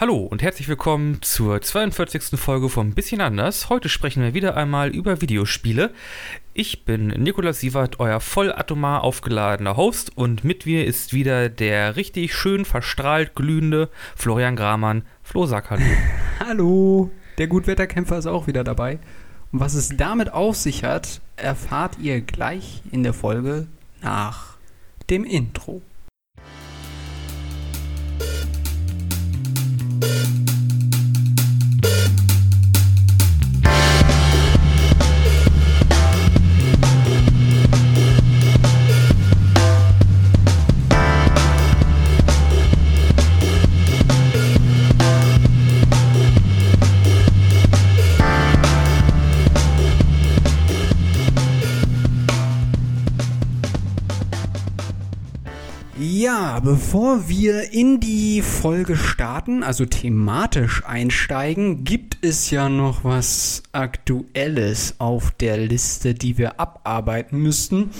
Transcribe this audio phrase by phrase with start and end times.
[0.00, 2.40] Hallo und herzlich willkommen zur 42.
[2.40, 3.68] Folge von Bisschen anders.
[3.68, 5.92] Heute sprechen wir wieder einmal über Videospiele.
[6.54, 12.34] Ich bin Nikolaus Sievert, euer vollatomar aufgeladener Host und mit mir ist wieder der richtig
[12.34, 15.02] schön verstrahlt glühende Florian Gramann.
[15.22, 15.84] Flo, sag hallo.
[16.40, 19.00] hallo, der Gutwetterkämpfer ist auch wieder dabei.
[19.52, 23.66] Und was es damit auf sich hat, erfahrt ihr gleich in der Folge
[24.00, 24.56] nach
[25.10, 25.82] dem Intro.
[56.58, 64.96] Bevor wir in die Folge starten, also thematisch einsteigen, gibt es ja noch was Aktuelles
[64.98, 67.90] auf der Liste, die wir abarbeiten müssten.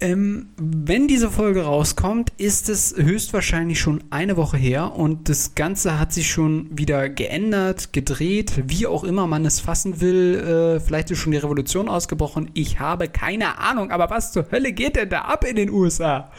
[0.00, 5.98] Ähm, wenn diese Folge rauskommt, ist es höchstwahrscheinlich schon eine Woche her und das Ganze
[5.98, 10.78] hat sich schon wieder geändert, gedreht, wie auch immer man es fassen will.
[10.78, 12.50] Äh, vielleicht ist schon die Revolution ausgebrochen.
[12.54, 16.30] Ich habe keine Ahnung, aber was zur Hölle geht denn da ab in den USA?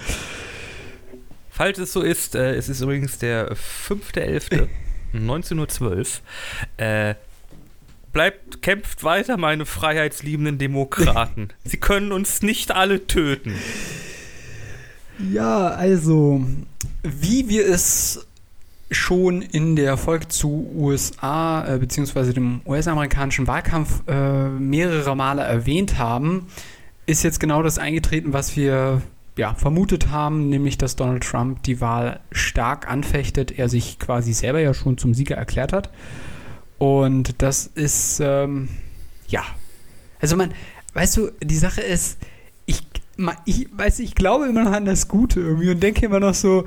[1.56, 5.80] Falls es so ist, äh, es ist übrigens der 5.11.1912.
[5.82, 6.04] Uhr.
[6.76, 7.16] Äh,
[8.12, 11.48] bleibt, kämpft weiter, meine freiheitsliebenden Demokraten.
[11.64, 13.56] Sie können uns nicht alle töten.
[15.32, 16.46] Ja, also,
[17.04, 18.28] wie wir es
[18.92, 22.34] schon in der Folge zu USA äh, bzw.
[22.34, 26.48] dem US-amerikanischen Wahlkampf äh, mehrere Male erwähnt haben,
[27.06, 29.02] ist jetzt genau das eingetreten, was wir
[29.38, 34.60] ja, vermutet haben, nämlich dass Donald Trump die Wahl stark anfechtet, er sich quasi selber
[34.60, 35.90] ja schon zum Sieger erklärt hat.
[36.78, 38.70] Und das ist, ähm,
[39.28, 39.44] ja.
[40.20, 40.54] Also man,
[40.94, 42.18] weißt du, die Sache ist,
[42.66, 42.82] ich,
[43.46, 46.66] ich weiß, ich glaube immer noch an das Gute irgendwie und denke immer noch so,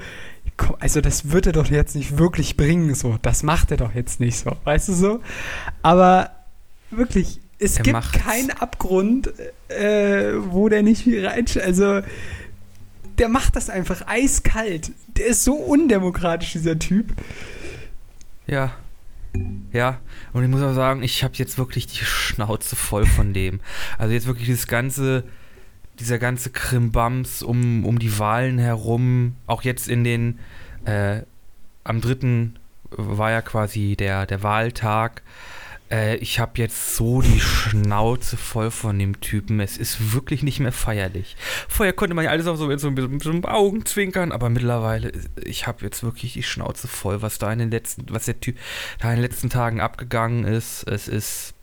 [0.56, 3.94] komm, also das wird er doch jetzt nicht wirklich bringen, so, das macht er doch
[3.94, 5.20] jetzt nicht so, weißt du so?
[5.82, 6.30] Aber
[6.90, 8.18] wirklich, es er gibt macht's.
[8.18, 9.32] keinen Abgrund,
[9.68, 12.00] äh, wo der nicht viel rein, also
[13.18, 14.92] der macht das einfach eiskalt.
[15.08, 17.12] Der ist so undemokratisch, dieser Typ.
[18.46, 18.72] Ja.
[19.72, 20.00] Ja,
[20.32, 23.60] und ich muss auch sagen, ich habe jetzt wirklich die Schnauze voll von dem.
[23.98, 25.24] Also jetzt wirklich dieses ganze,
[26.00, 30.38] dieser ganze Krimbams um, um die Wahlen herum, auch jetzt in den,
[30.86, 31.22] äh,
[31.84, 32.50] am 3.
[32.90, 35.22] war ja quasi der, der Wahltag.
[35.90, 39.60] Äh, ich habe jetzt so die Schnauze voll von dem Typen.
[39.60, 41.36] Es ist wirklich nicht mehr feierlich.
[41.68, 45.12] Vorher konnte man ja alles auch so mit so, mit so einem Augenzwinkern, aber mittlerweile,
[45.44, 48.56] ich habe jetzt wirklich die Schnauze voll, was da in den letzten, was der Typ
[49.00, 50.84] da in den letzten Tagen abgegangen ist.
[50.84, 51.54] Es ist.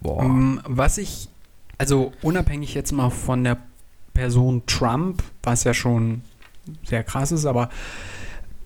[0.00, 0.24] Boah.
[0.24, 1.28] Um, was ich,
[1.76, 3.58] also unabhängig jetzt mal von der
[4.14, 6.22] Person Trump, was ja schon
[6.84, 7.70] sehr krass ist, aber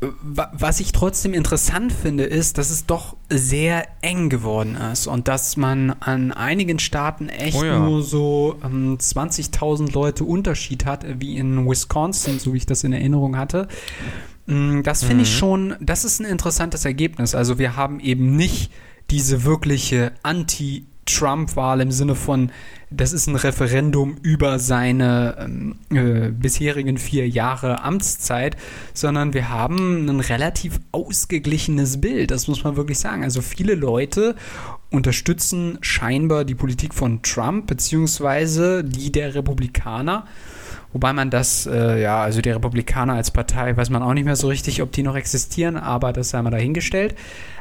[0.03, 5.57] was ich trotzdem interessant finde, ist, dass es doch sehr eng geworden ist und dass
[5.57, 7.79] man an einigen Staaten echt oh ja.
[7.79, 12.93] nur so ähm, 20.000 Leute Unterschied hat, wie in Wisconsin, so wie ich das in
[12.93, 13.69] Erinnerung hatte.
[14.47, 15.23] Mm, das finde mhm.
[15.23, 17.37] ich schon, das ist ein interessantes Ergebnis.
[17.37, 18.73] Also wir haben eben nicht
[19.11, 22.51] diese wirkliche Anti- Trump-Wahl im Sinne von,
[22.91, 28.57] das ist ein Referendum über seine ähm, äh, bisherigen vier Jahre Amtszeit,
[28.95, 33.25] sondern wir haben ein relativ ausgeglichenes Bild, das muss man wirklich sagen.
[33.25, 34.37] Also viele Leute
[34.91, 40.27] unterstützen scheinbar die Politik von Trump beziehungsweise die der Republikaner.
[40.93, 44.37] Wobei man das, äh, ja, also die Republikaner als Partei, weiß man auch nicht mehr
[44.37, 47.15] so richtig, ob die noch existieren, aber das sei mal dahingestellt.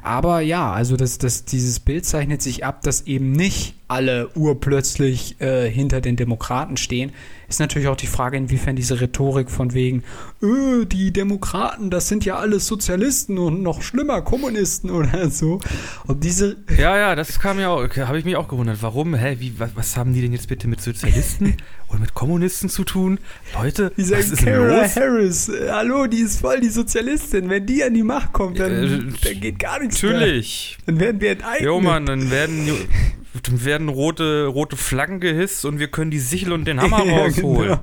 [0.04, 5.40] Aber ja, also das, das, dieses Bild zeichnet sich ab, dass eben nicht alle urplötzlich
[5.40, 7.12] äh, hinter den Demokraten stehen,
[7.52, 10.04] ist natürlich auch die Frage, inwiefern diese Rhetorik von wegen,
[10.42, 15.60] öh, die Demokraten, das sind ja alles Sozialisten und noch schlimmer, Kommunisten oder so.
[16.08, 16.58] Ob diese.
[16.78, 18.82] Ja, ja, das kam ja auch, habe ich mich auch gewundert.
[18.82, 19.14] Warum?
[19.14, 21.58] Hä, wie, was, was haben die denn jetzt bitte mit Sozialisten
[21.90, 23.20] oder mit Kommunisten zu tun?
[23.54, 24.96] Leute, die sagen, was ist Cara los?
[24.96, 27.50] Harris, äh, hallo, die ist voll die Sozialistin.
[27.50, 28.88] Wenn die an die Macht kommt, dann, äh,
[29.24, 30.78] dann geht gar nichts Natürlich.
[30.80, 30.86] Mehr.
[30.86, 31.66] Dann werden wir enteignet.
[31.66, 32.70] Jo, Mann, dann werden
[33.50, 37.80] werden rote, rote Flaggen gehisst und wir können die Sichel und den Hammer rausholen.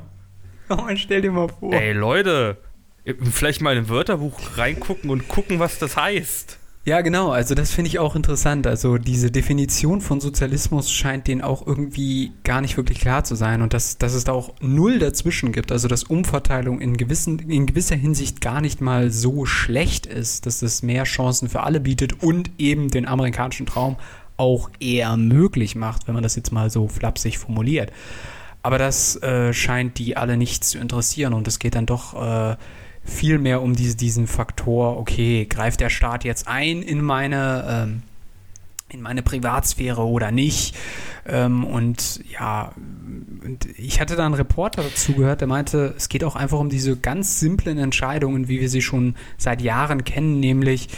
[0.69, 0.83] genau.
[0.85, 1.73] oh, stell dir mal vor.
[1.73, 2.59] Ey, Leute,
[3.23, 6.59] vielleicht mal in ein Wörterbuch reingucken und gucken, was das heißt.
[6.89, 7.33] Ja, genau.
[7.33, 8.67] Also das finde ich auch interessant.
[8.67, 13.61] Also diese Definition von Sozialismus scheint denen auch irgendwie gar nicht wirklich klar zu sein
[13.61, 15.71] und dass, dass es da auch null dazwischen gibt.
[15.71, 20.62] Also dass Umverteilung in, gewissen, in gewisser Hinsicht gar nicht mal so schlecht ist, dass
[20.62, 23.97] es mehr Chancen für alle bietet und eben den amerikanischen Traum
[24.38, 27.93] auch eher möglich macht, wenn man das jetzt mal so flapsig formuliert.
[28.62, 32.56] Aber das äh, scheint die alle nicht zu interessieren und es geht dann doch äh,
[33.05, 38.02] viel mehr um diese, diesen Faktor, okay, greift der Staat jetzt ein in meine, ähm,
[38.90, 40.75] in meine Privatsphäre oder nicht?
[41.26, 42.73] Ähm, und ja,
[43.44, 46.69] und ich hatte da einen Reporter dazu gehört, der meinte, es geht auch einfach um
[46.69, 50.88] diese ganz simplen Entscheidungen, wie wir sie schon seit Jahren kennen, nämlich,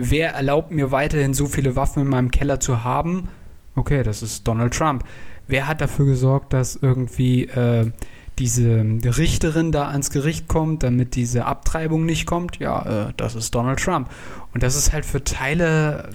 [0.00, 3.28] wer erlaubt mir weiterhin so viele Waffen in meinem Keller zu haben?
[3.74, 5.04] Okay, das ist Donald Trump.
[5.46, 7.90] Wer hat dafür gesorgt, dass irgendwie äh,
[8.38, 8.80] diese
[9.18, 13.78] Richterin da ans Gericht kommt, damit diese Abtreibung nicht kommt, ja, äh, das ist Donald
[13.78, 14.08] Trump.
[14.54, 16.10] Und das ist halt für Teile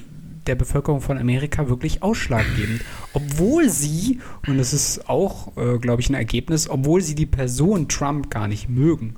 [0.47, 2.81] der Bevölkerung von Amerika wirklich ausschlaggebend.
[3.13, 7.87] Obwohl sie, und das ist auch, äh, glaube ich, ein Ergebnis, obwohl sie die Person
[7.87, 9.15] Trump gar nicht mögen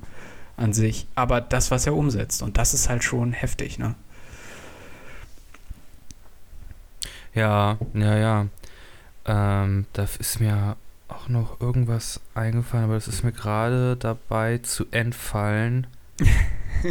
[0.56, 2.42] an sich, aber das, was er umsetzt.
[2.42, 3.94] Und das ist halt schon heftig, ne?
[7.38, 8.46] Ja, ja, ja.
[9.24, 10.76] Ähm, da ist mir
[11.06, 15.86] auch noch irgendwas eingefallen, aber das ist mir gerade dabei zu entfallen.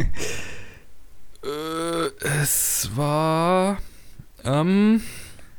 [1.42, 2.06] äh,
[2.40, 3.76] es war
[4.42, 5.02] ähm,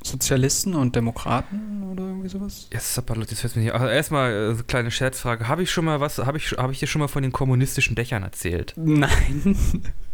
[0.04, 2.68] Sozialisten und Demokraten oder irgendwie sowas?
[2.74, 3.00] Yes,
[3.30, 3.74] jetzt fällt mir nicht.
[3.76, 5.48] Also erstmal äh, kleine Scherzfrage.
[5.48, 7.96] Habe ich schon mal was, habe ich, hab ich dir schon mal von den kommunistischen
[7.96, 8.74] Dächern erzählt?
[8.76, 9.56] Nein.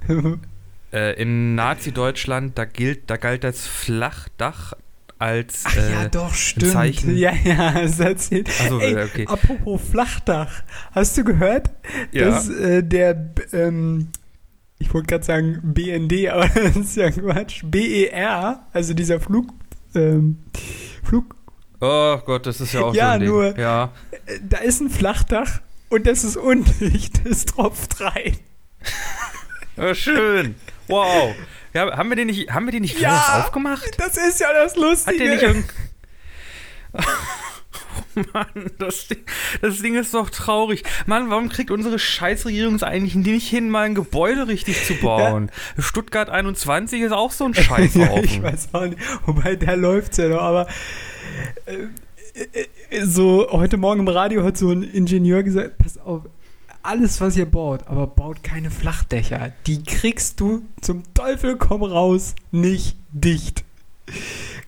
[0.96, 4.74] äh, in Nazi-Deutschland, da gilt, da galt das Flachdach
[5.20, 6.72] als Ach äh, ja, doch, stimmt.
[6.72, 7.18] Zeichen.
[7.18, 8.50] Ja, ja, hast erzählt.
[8.62, 9.26] Also, Ey, okay.
[9.28, 11.70] Apropos Flachdach, hast du gehört,
[12.12, 12.30] ja.
[12.30, 14.10] dass äh, der, ähm,
[14.78, 19.54] ich wollte gerade sagen BND, aber das ist ja Quatsch, BER, also dieser Flug,
[19.96, 20.40] ähm,
[21.04, 21.36] Flug.
[21.82, 23.62] Oh Gott, das ist ja auch ja, so ein nur, Ding.
[23.62, 23.92] Ja,
[24.26, 25.60] äh, da ist ein Flachdach
[25.90, 28.38] und das ist undicht, es tropft rein.
[29.78, 30.56] Oh, schön.
[30.88, 31.36] Wow.
[31.74, 34.00] Ja, haben wir den nicht, haben wir den nicht ja, aufgemacht?
[34.00, 35.14] Das ist ja das Lustige.
[35.14, 35.74] Hat der nicht irgend
[36.96, 39.26] oh Mann, das Ding,
[39.62, 40.84] das Ding ist doch traurig.
[41.06, 45.52] Mann, warum kriegt unsere Scheißregierung es eigentlich nicht hin, mal ein Gebäude richtig zu bauen?
[45.78, 45.84] Ja.
[45.84, 48.02] Stuttgart 21 ist auch so ein Scheißhaufen.
[48.02, 49.00] ja, ich weiß auch nicht.
[49.26, 50.68] Wobei, der läuft ja noch, aber
[51.66, 51.88] äh,
[52.90, 56.24] äh, so heute Morgen im Radio hat so ein Ingenieur gesagt, pass auf,
[56.86, 59.52] alles, was ihr baut, aber baut keine Flachdächer.
[59.68, 63.64] Die kriegst du zum Teufel komm raus nicht dicht.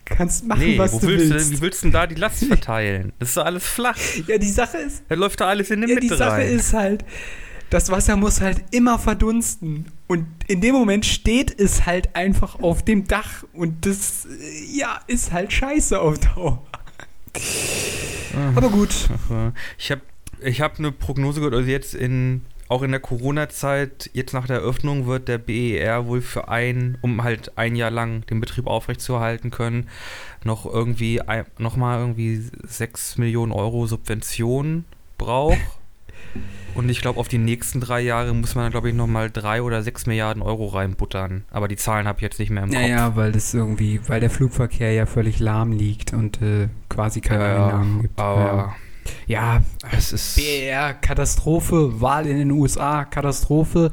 [0.05, 1.29] Kannst machen, nee, was du willst.
[1.31, 1.51] willst.
[1.51, 3.13] Du, wie willst du denn da die Last verteilen?
[3.19, 3.97] Das ist doch alles flach.
[4.27, 5.03] Ja, die Sache ist.
[5.09, 6.49] Da läuft da alles in der ja, Mitte Die Sache rein.
[6.49, 7.05] ist halt,
[7.69, 9.91] das Wasser muss halt immer verdunsten.
[10.07, 13.43] Und in dem Moment steht es halt einfach auf dem Dach.
[13.53, 14.27] Und das,
[14.71, 16.63] ja, ist halt scheiße auf Dauer.
[18.55, 19.09] Aber gut.
[19.77, 20.01] Ich habe
[20.41, 24.57] ich habe eine Prognose gehört, also jetzt in auch in der Corona-Zeit, jetzt nach der
[24.57, 29.51] Eröffnung, wird der BER wohl für ein, um halt ein Jahr lang den Betrieb aufrechtzuerhalten
[29.51, 29.87] können,
[30.43, 31.21] noch irgendwie
[31.57, 34.85] nochmal irgendwie 6 Millionen Euro Subventionen
[35.17, 35.57] braucht.
[36.75, 39.81] Und ich glaube, auf die nächsten drei Jahre muss man, glaube ich, nochmal drei oder
[39.81, 41.43] sechs Milliarden Euro reinbuttern.
[41.49, 42.79] Aber die Zahlen habe ich jetzt nicht mehr im Kopf.
[42.79, 47.45] Naja, weil das irgendwie, weil der Flugverkehr ja völlig lahm liegt und äh, quasi keine
[47.45, 48.19] ja, Einnahmen gibt.
[48.19, 48.75] Aber ja.
[49.25, 49.61] Ja,
[49.91, 50.35] es ist.
[50.35, 53.91] BR, Katastrophe, Wahl in den USA, Katastrophe.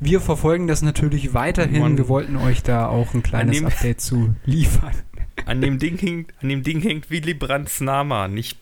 [0.00, 1.80] Wir verfolgen das natürlich weiterhin.
[1.80, 1.98] Mann.
[1.98, 4.94] Wir wollten euch da auch ein kleines dem, Update zu liefern.
[5.44, 8.56] An dem Ding hängt, an dem Ding hängt Willy Brandts Name Ich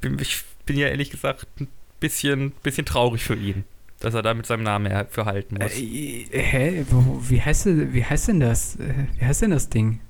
[0.00, 3.64] bin, ich bin ja ehrlich gesagt ein bisschen, bisschen traurig für ihn,
[4.00, 5.72] dass er da mit seinem Namen verhalten muss.
[5.72, 6.84] Äh, hä?
[7.28, 8.76] Wie heißt, wie heißt denn das?
[8.76, 10.00] Äh, wie heißt denn das Ding?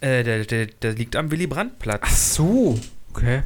[0.00, 2.02] Äh, der, der, der liegt am Willy Brandt Platz.
[2.04, 2.78] Ach so,
[3.10, 3.42] okay.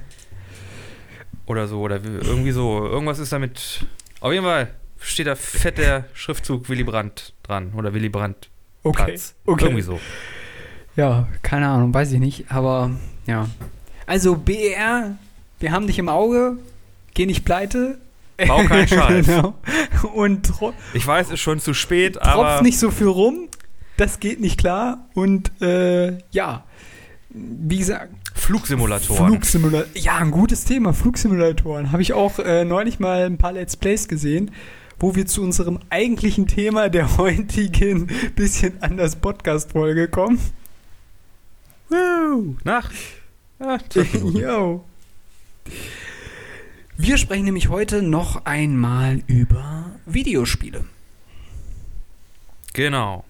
[1.47, 2.87] Oder so, oder irgendwie so.
[2.87, 3.85] Irgendwas ist damit.
[4.21, 7.73] Auf jeden Fall steht da fett der Schriftzug Willy Brandt dran.
[7.77, 8.49] Oder Willy Brandt.
[8.83, 9.05] Okay.
[9.05, 9.35] Platz.
[9.45, 9.65] okay.
[9.65, 10.01] Irgendwie so.
[10.97, 12.51] Ja, keine Ahnung, weiß ich nicht.
[12.51, 12.91] Aber
[13.27, 13.49] ja.
[14.07, 15.17] Also BER,
[15.61, 16.59] wir haben dich im Auge.
[17.15, 17.99] Geh nicht pleite.
[18.47, 19.27] Bau keinen Scheiß.
[19.27, 19.55] genau.
[20.15, 20.53] Und
[20.93, 22.55] ich weiß, es ist schon zu spät, aber.
[22.55, 23.49] Tropf nicht so viel rum.
[23.97, 25.07] Das geht nicht klar.
[25.15, 26.65] Und äh, ja,
[27.31, 29.29] wie gesagt, Flugsimulatoren.
[29.29, 29.91] Flugsimulatoren.
[29.95, 30.93] Ja, ein gutes Thema.
[30.93, 31.93] Flugsimulatoren.
[31.93, 34.51] Habe ich auch äh, neulich mal ein paar Let's Plays gesehen,
[34.99, 40.41] wo wir zu unserem eigentlichen Thema der heutigen bisschen anders Podcast-Folge kommen.
[41.89, 42.91] Woo, nach.
[43.61, 43.79] Ah,
[44.35, 44.85] Yo.
[46.97, 50.85] Wir sprechen nämlich heute noch einmal über Videospiele.
[52.73, 53.25] Genau.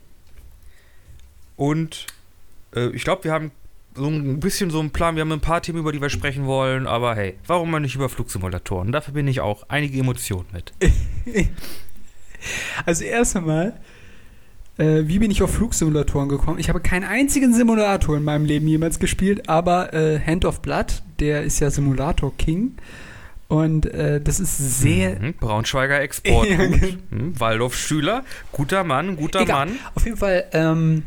[1.56, 2.06] Und
[2.74, 3.52] äh, ich glaube, wir haben
[3.94, 5.16] so ein bisschen so einen Plan.
[5.16, 6.86] Wir haben ein paar Themen, über die wir sprechen wollen.
[6.86, 8.92] Aber hey, warum mal nicht über Flugsimulatoren?
[8.92, 10.72] Dafür bin ich auch einige Emotionen mit.
[12.86, 13.74] also erst einmal,
[14.78, 16.58] äh, wie bin ich auf Flugsimulatoren gekommen?
[16.58, 21.02] Ich habe keinen einzigen Simulator in meinem Leben jemals gespielt, aber äh, Hand of Blood,
[21.20, 22.72] der ist ja Simulator King.
[23.46, 25.20] Und äh, das ist sehr.
[25.20, 26.48] Mhm, Braunschweiger Export.
[26.50, 26.86] ja, genau.
[27.10, 29.66] mhm, Waldorf Schüler, guter Mann, guter Egal.
[29.66, 29.76] Mann.
[29.94, 31.04] Auf jeden Fall ähm,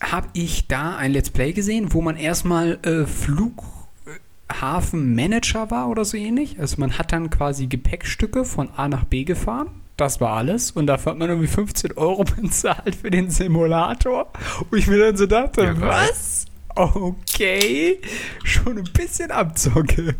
[0.00, 6.16] habe ich da ein Let's Play gesehen, wo man erstmal äh, Flughafenmanager war oder so
[6.16, 6.58] ähnlich.
[6.58, 9.68] Also man hat dann quasi Gepäckstücke von A nach B gefahren.
[9.96, 10.70] Das war alles.
[10.70, 14.32] Und dafür hat man irgendwie 15 Euro bezahlt für den Simulator.
[14.70, 16.46] Wo ich mir dann so dachte, ja, was?
[16.74, 18.00] Okay.
[18.44, 20.14] Schon ein bisschen Abzocke.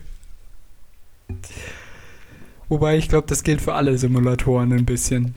[2.68, 5.34] Wobei ich glaube, das gilt für alle Simulatoren ein bisschen.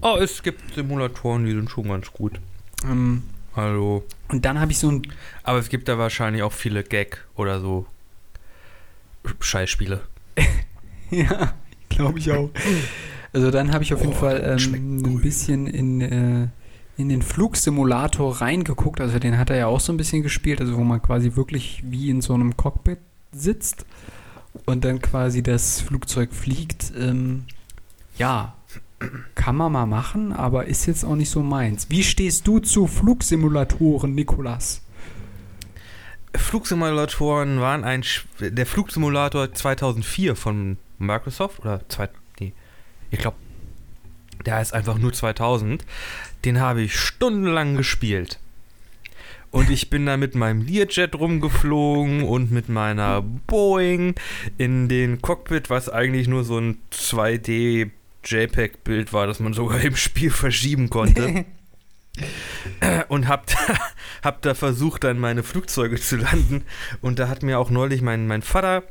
[0.00, 2.40] Oh, es gibt Simulatoren, die sind schon ganz gut.
[2.84, 3.22] Ähm,
[3.54, 4.04] also.
[4.28, 5.02] Und dann habe ich so ein.
[5.42, 7.86] Aber es gibt da wahrscheinlich auch viele Gag oder so
[9.40, 10.00] Scheißspiele.
[11.10, 11.54] ja,
[11.88, 12.50] glaube ich auch.
[13.32, 16.48] Also dann habe ich auf jeden oh, Fall ähm, ein bisschen in, äh,
[16.96, 19.00] in den Flugsimulator reingeguckt.
[19.00, 21.82] Also den hat er ja auch so ein bisschen gespielt, also wo man quasi wirklich
[21.86, 22.98] wie in so einem Cockpit
[23.32, 23.86] sitzt
[24.66, 26.92] und dann quasi das Flugzeug fliegt.
[26.98, 27.44] Ähm,
[28.18, 28.54] ja,
[29.34, 31.88] kann man mal machen, aber ist jetzt auch nicht so meins.
[31.90, 34.82] Wie stehst du zu Flugsimulatoren, Nikolas?
[36.34, 38.04] Flugsimulatoren waren ein.
[38.40, 42.08] Der Flugsimulator 2004 von Microsoft, oder zwei,
[42.40, 42.52] nee,
[43.10, 43.36] ich glaube,
[44.46, 45.84] der heißt einfach nur 2000.
[46.44, 48.38] Den habe ich stundenlang gespielt.
[49.50, 54.14] Und ich bin da mit meinem Learjet rumgeflogen und mit meiner Boeing
[54.56, 57.90] in den Cockpit, was eigentlich nur so ein 2D
[58.24, 61.44] JPEG-Bild war, das man sogar im Spiel verschieben konnte.
[63.08, 63.78] und hab da,
[64.22, 66.64] hab da versucht, dann meine Flugzeuge zu landen.
[67.00, 68.82] Und da hat mir auch neulich mein, mein Vater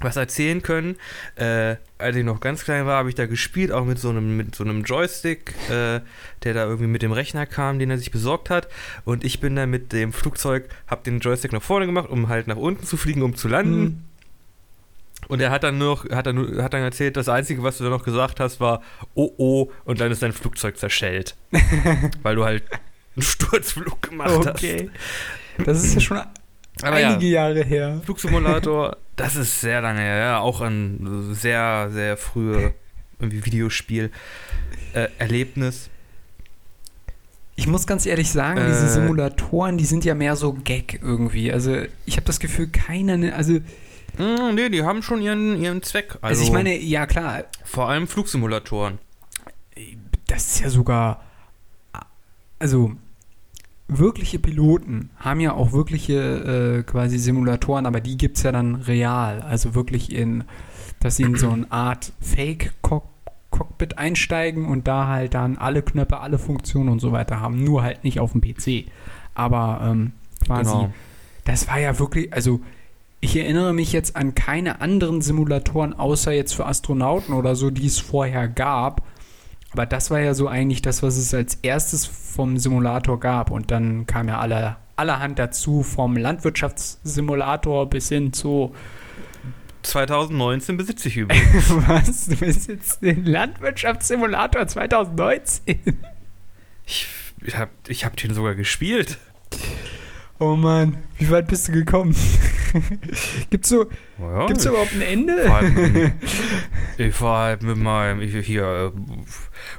[0.00, 0.96] was erzählen können.
[1.36, 4.36] Äh, als ich noch ganz klein war, habe ich da gespielt, auch mit so einem,
[4.36, 6.00] mit so einem Joystick, äh,
[6.42, 8.68] der da irgendwie mit dem Rechner kam, den er sich besorgt hat.
[9.04, 12.46] Und ich bin dann mit dem Flugzeug, habe den Joystick nach vorne gemacht, um halt
[12.46, 13.80] nach unten zu fliegen, um zu landen.
[13.80, 14.04] Mhm.
[15.28, 17.90] Und er hat dann nur, hat dann, hat dann erzählt, das Einzige, was du da
[17.90, 18.82] noch gesagt hast, war
[19.14, 21.36] oh oh, und dann ist dein Flugzeug zerschellt.
[22.22, 22.64] weil du halt
[23.16, 24.90] einen Sturzflug gemacht okay.
[25.58, 25.66] hast.
[25.66, 26.20] Das ist ja schon
[26.82, 28.00] aber einige ja, Jahre her.
[28.04, 30.40] Flugsimulator, das ist sehr lange her, ja.
[30.40, 32.72] Auch ein sehr, sehr frühe
[33.18, 35.86] Videospiel-Erlebnis.
[35.86, 35.90] Äh,
[37.56, 41.52] ich muss ganz ehrlich sagen, äh, diese Simulatoren, die sind ja mehr so Gag irgendwie.
[41.52, 43.58] Also ich habe das Gefühl, keiner, ne, also
[44.18, 46.18] mm, nee, die haben schon ihren, ihren Zweck.
[46.20, 47.44] Also, also ich meine, ja klar.
[47.64, 48.98] Vor allem Flugsimulatoren.
[50.26, 51.22] Das ist ja sogar,
[52.58, 52.92] also
[53.90, 58.76] wirkliche Piloten haben ja auch wirkliche äh, quasi Simulatoren, aber die gibt es ja dann
[58.76, 59.40] real.
[59.42, 60.44] Also wirklich in,
[61.00, 66.38] dass sie in so eine Art Fake-Cockpit einsteigen und da halt dann alle Knöpfe, alle
[66.38, 67.62] Funktionen und so weiter haben.
[67.62, 68.90] Nur halt nicht auf dem PC.
[69.34, 70.12] Aber ähm,
[70.46, 70.92] quasi, genau.
[71.44, 72.60] das war ja wirklich, also
[73.20, 77.86] ich erinnere mich jetzt an keine anderen Simulatoren, außer jetzt für Astronauten oder so, die
[77.86, 79.02] es vorher gab,
[79.72, 83.50] aber das war ja so eigentlich das, was es als erstes vom Simulator gab.
[83.50, 88.74] Und dann kam ja alle, allerhand dazu, vom Landwirtschaftssimulator bis hin zu
[89.82, 91.70] 2019 besitze ich übrigens.
[91.86, 92.26] Was?
[92.26, 95.78] Du besitzt den Landwirtschaftssimulator 2019?
[96.84, 97.06] Ich,
[97.54, 99.18] habe ich hab den sogar gespielt.
[100.42, 102.16] Oh Mann, wie weit bist du gekommen?
[103.50, 106.12] gibt's so, ja, gibt's überhaupt ein Ende?
[106.98, 108.92] ich war halt mit meinem, ich, hier,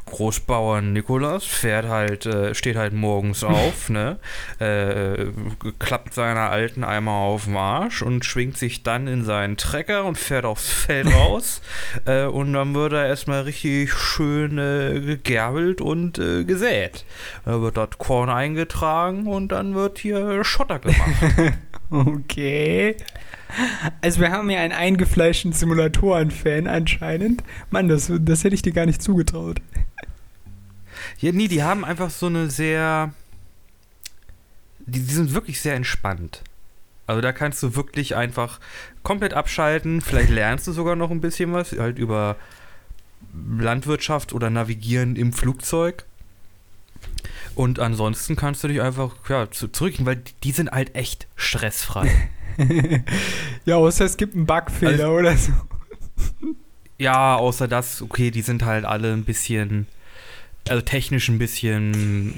[0.06, 4.20] Großbauern Nikolas fährt halt, äh, steht halt morgens auf, ne,
[4.60, 5.28] äh,
[5.80, 10.18] klappt seiner alten Eimer auf den Arsch und schwingt sich dann in seinen Trecker und
[10.18, 11.62] fährt aufs Feld raus
[12.06, 17.06] äh, und dann wird er erstmal richtig schön äh, gegerbelt und äh, gesät.
[17.46, 21.56] Da wird dort Korn eingetragen und dann wird hier Schotter gemacht.
[21.90, 22.96] okay.
[24.02, 27.44] Also wir haben ja einen eingefleischten Simulatoren-Fan anscheinend.
[27.70, 29.62] Mann, das, das hätte ich dir gar nicht zugetraut.
[31.20, 33.14] Ja, nee, die haben einfach so eine sehr.
[34.80, 36.44] Die, die sind wirklich sehr entspannt.
[37.08, 38.60] Also da kannst du wirklich einfach
[39.04, 40.02] komplett abschalten.
[40.02, 42.38] Vielleicht lernst du sogar noch ein bisschen was, halt über
[43.60, 46.06] Landwirtschaft oder Navigieren im Flugzeug.
[47.56, 52.30] Und ansonsten kannst du dich einfach ja, zurückgehen, weil die sind halt echt stressfrei.
[53.66, 55.52] ja, außer es gibt einen Bugfehler also, oder so.
[56.98, 59.88] Ja, außer das, okay, die sind halt alle ein bisschen
[60.70, 62.36] also technisch ein bisschen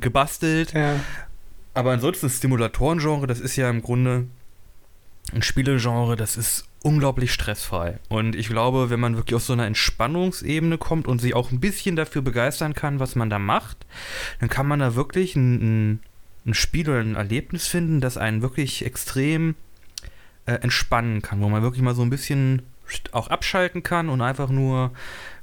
[0.00, 0.72] gebastelt.
[0.72, 0.96] Ja.
[1.74, 4.26] Aber ansonsten das Stimulatoren-Genre, das ist ja im Grunde
[5.32, 7.98] ein Spielegenre, das ist unglaublich stressfrei.
[8.08, 11.60] Und ich glaube, wenn man wirklich auf so einer Entspannungsebene kommt und sich auch ein
[11.60, 13.86] bisschen dafür begeistern kann, was man da macht,
[14.40, 15.54] dann kann man da wirklich ein,
[15.92, 16.00] ein,
[16.46, 19.54] ein Spiel oder ein Erlebnis finden, das einen wirklich extrem
[20.46, 22.62] äh, entspannen kann, wo man wirklich mal so ein bisschen
[23.12, 24.90] auch abschalten kann und einfach nur,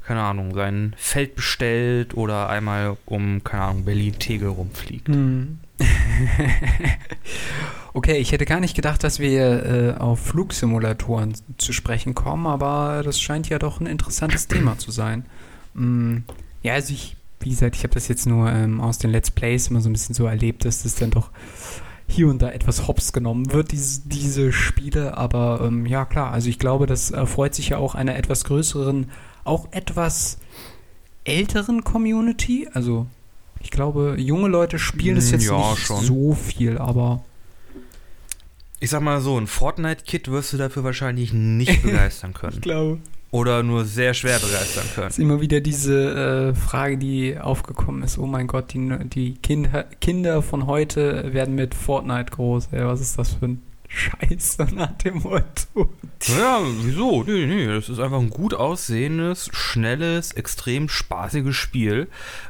[0.05, 5.07] keine Ahnung, sein Feld bestellt oder einmal um, keine Ahnung, Berlin-Tegel rumfliegt.
[5.07, 5.59] Hm.
[7.93, 13.01] okay, ich hätte gar nicht gedacht, dass wir äh, auf Flugsimulatoren zu sprechen kommen, aber
[13.03, 15.25] das scheint ja doch ein interessantes Thema zu sein.
[15.75, 16.23] Hm,
[16.61, 19.67] ja, also ich, wie gesagt, ich habe das jetzt nur ähm, aus den Let's Plays
[19.67, 21.29] immer so ein bisschen so erlebt, dass das dann doch
[22.07, 25.17] hier und da etwas hops genommen wird, diese, diese Spiele.
[25.17, 29.11] Aber ähm, ja, klar, also ich glaube, das erfreut sich ja auch einer etwas größeren,
[29.43, 30.39] auch etwas
[31.23, 32.67] älteren Community.
[32.73, 33.07] Also
[33.61, 36.03] ich glaube, junge Leute spielen es jetzt ja, nicht schon.
[36.03, 37.23] so viel, aber.
[38.81, 42.55] Ich sag mal so, ein Fortnite-Kit wirst du dafür wahrscheinlich nicht begeistern können.
[42.55, 42.99] ich glaube.
[43.31, 45.07] Oder nur sehr schwer begeistern können.
[45.07, 48.17] Das ist immer wieder diese äh, Frage, die aufgekommen ist.
[48.17, 52.69] Oh mein Gott, die, die Kinder, Kinder von heute werden mit Fortnite groß.
[52.71, 55.89] Ey, was ist das für ein Scheiß nach dem Motto?
[56.27, 57.23] Ja, wieso?
[57.23, 62.07] Nee, nee, das ist einfach ein gut aussehendes, schnelles, extrem spaßiges Spiel,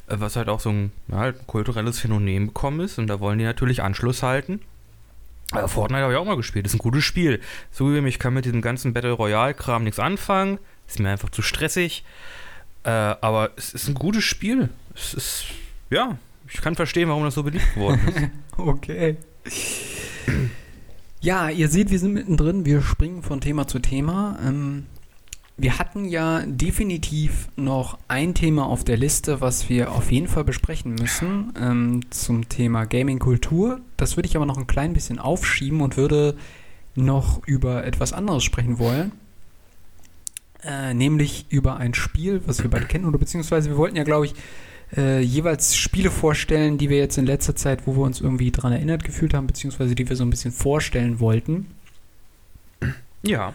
[0.07, 3.00] äh, was halt auch so ein, ja, halt ein kulturelles Phänomen bekommen ist.
[3.00, 4.62] Und da wollen die natürlich Anschluss halten.
[5.51, 6.65] Aber Fortnite habe ich auch mal gespielt.
[6.65, 7.39] Das ist ein gutes Spiel.
[7.71, 10.59] Zugegeben, ich kann mit diesem ganzen Battle Royale-Kram nichts anfangen.
[10.87, 12.03] Ist mir einfach zu stressig.
[12.83, 14.69] Äh, aber es ist ein gutes Spiel.
[14.95, 15.45] Es ist,
[15.89, 18.29] ja, ich kann verstehen, warum das so beliebt geworden ist.
[18.57, 19.17] okay.
[21.21, 22.65] Ja, ihr seht, wir sind mittendrin.
[22.65, 24.39] Wir springen von Thema zu Thema.
[24.45, 24.85] Ähm,
[25.59, 30.43] wir hatten ja definitiv noch ein Thema auf der Liste, was wir auf jeden Fall
[30.43, 33.81] besprechen müssen ähm, zum Thema Gaming-Kultur.
[33.97, 36.35] Das würde ich aber noch ein klein bisschen aufschieben und würde
[36.95, 39.11] noch über etwas anderes sprechen wollen.
[40.63, 44.25] Äh, nämlich über ein Spiel, was wir beide kennen, oder beziehungsweise wir wollten ja, glaube
[44.25, 44.35] ich,
[44.95, 48.71] äh, jeweils Spiele vorstellen, die wir jetzt in letzter Zeit, wo wir uns irgendwie dran
[48.71, 51.67] erinnert gefühlt haben, beziehungsweise die wir so ein bisschen vorstellen wollten.
[53.23, 53.53] Ja.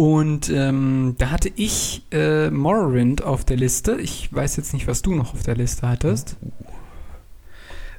[0.00, 4.00] Und ähm, da hatte ich äh, Morrowind auf der Liste.
[4.00, 6.38] Ich weiß jetzt nicht, was du noch auf der Liste hattest.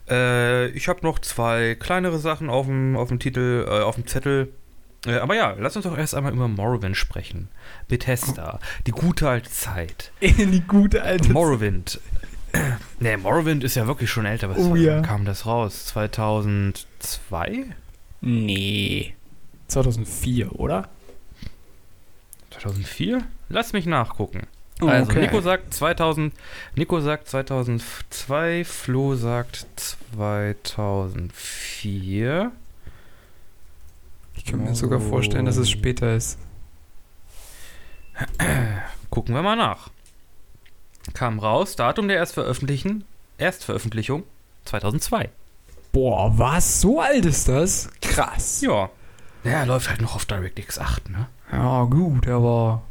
[0.09, 4.07] Äh, ich habe noch zwei kleinere Sachen auf dem, auf dem Titel, äh, auf dem
[4.07, 4.51] Zettel.
[5.05, 7.49] Äh, aber ja, lass uns doch erst einmal über Morrowind sprechen.
[7.87, 10.11] Bethesda, die gute alte Zeit.
[10.21, 11.99] die gute alte Morrowind.
[12.99, 14.49] ne, Morrowind ist ja wirklich schon älter.
[14.49, 15.01] Was oh, ja.
[15.01, 15.85] kam das raus?
[15.85, 17.65] 2002?
[18.21, 19.13] Nee.
[19.67, 20.89] 2004, oder?
[22.61, 23.23] 2004?
[23.49, 24.47] Lass mich nachgucken.
[24.81, 25.19] Oh, also, okay.
[25.21, 26.33] Nico sagt 2000,
[26.75, 29.65] Nico sagt 2002, Flo sagt
[30.15, 32.51] 2004.
[34.35, 34.73] Ich kann mir oh.
[34.73, 36.39] sogar vorstellen, dass es später ist.
[39.09, 39.89] Gucken wir mal nach.
[41.13, 43.03] Kam raus, Datum der Erstveröffentlichen,
[43.37, 44.23] Erstveröffentlichung
[44.65, 45.29] 2002.
[45.91, 46.81] Boah, was?
[46.81, 47.89] So alt ist das?
[48.01, 48.61] Krass.
[48.61, 48.89] Ja.
[49.43, 51.27] Ja, läuft halt noch auf DirectX 8, ne?
[51.51, 52.83] Ja, gut, aber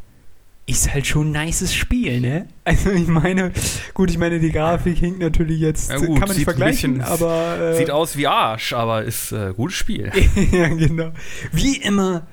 [0.70, 2.46] ist halt schon ein nices Spiel, ne?
[2.64, 3.52] Also ich meine,
[3.92, 7.12] gut, ich meine, die Grafik hinkt natürlich jetzt, ja, gut, kann man nicht vergleichen, bisschen,
[7.12, 7.58] aber...
[7.60, 10.12] Äh, sieht aus wie Arsch, aber ist ein äh, gutes Spiel.
[10.52, 11.10] ja, genau.
[11.50, 12.28] Wie immer,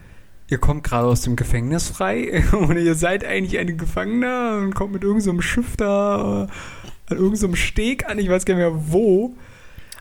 [0.49, 4.93] ihr kommt gerade aus dem Gefängnis frei oder ihr seid eigentlich ein Gefangener und kommt
[4.93, 6.47] mit irgendeinem so Schiff da
[7.09, 9.35] an irgendeinem so Steg an, ich weiß gar nicht mehr wo.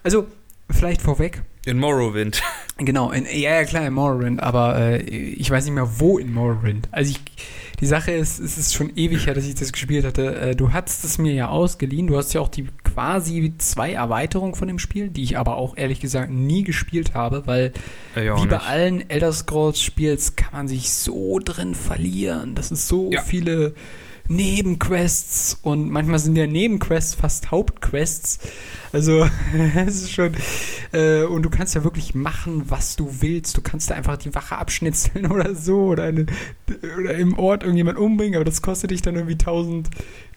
[0.02, 0.26] Also,
[0.70, 2.42] vielleicht vorweg, in Morrowind.
[2.78, 6.30] Genau, in, ja, ja, klar, in Morrowind, aber äh, ich weiß nicht mehr, wo in
[6.30, 6.88] Morrowind.
[6.90, 7.20] Also ich,
[7.80, 10.36] die Sache ist, es ist schon ewig her, dass ich das gespielt hatte.
[10.36, 12.06] Äh, du hattest es mir ja ausgeliehen.
[12.06, 15.78] Du hast ja auch die quasi zwei Erweiterungen von dem Spiel, die ich aber auch
[15.78, 17.72] ehrlich gesagt nie gespielt habe, weil
[18.14, 22.54] ja, wie bei allen Elder Scrolls Spiels kann man sich so drin verlieren.
[22.54, 23.22] Das ist so ja.
[23.22, 23.74] viele
[24.28, 28.38] Nebenquests und manchmal sind ja Nebenquests fast Hauptquests.
[28.92, 29.28] Also
[29.86, 30.32] es ist schon
[30.92, 33.56] äh, und du kannst ja wirklich machen, was du willst.
[33.56, 36.26] Du kannst da einfach die Wache abschnitzeln oder so oder, eine,
[36.98, 39.88] oder im Ort irgendjemand umbringen, aber das kostet dich dann irgendwie 1000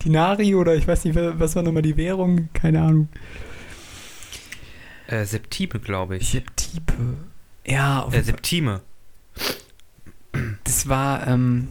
[0.04, 3.10] Dinari oder ich weiß nicht, was war nochmal die Währung, keine Ahnung.
[5.08, 6.30] Äh, Septime, glaube ich.
[6.30, 7.17] Septime.
[7.65, 8.04] Ja.
[8.04, 8.82] Auf äh, Septime.
[10.63, 11.69] Das war, ähm,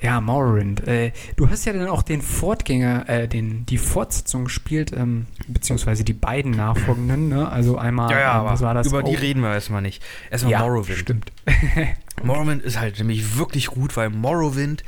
[0.00, 0.86] ja, Morrowind.
[0.86, 6.04] Äh, du hast ja dann auch den Fortgänger, äh, den, die Fortsetzung gespielt, ähm, beziehungsweise
[6.04, 7.48] die beiden nachfolgenden, ne?
[7.48, 8.86] Also einmal, ja, ja, ähm, was war das?
[8.86, 10.02] Über die reden wir erstmal nicht.
[10.30, 10.98] Erstmal ja, Morrowind.
[10.98, 11.32] Stimmt.
[12.22, 14.84] Morrowind ist halt nämlich wirklich gut, weil Morrowind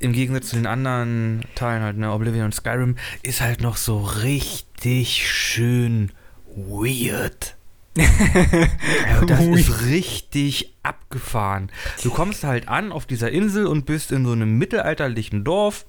[0.00, 3.98] im Gegensatz zu den anderen Teilen halt, ne, Oblivion und Skyrim, ist halt noch so
[4.00, 6.12] richtig schön
[6.56, 7.57] weird.
[9.26, 11.70] das ist richtig abgefahren.
[12.02, 15.84] Du kommst halt an auf dieser Insel und bist in so einem mittelalterlichen Dorf.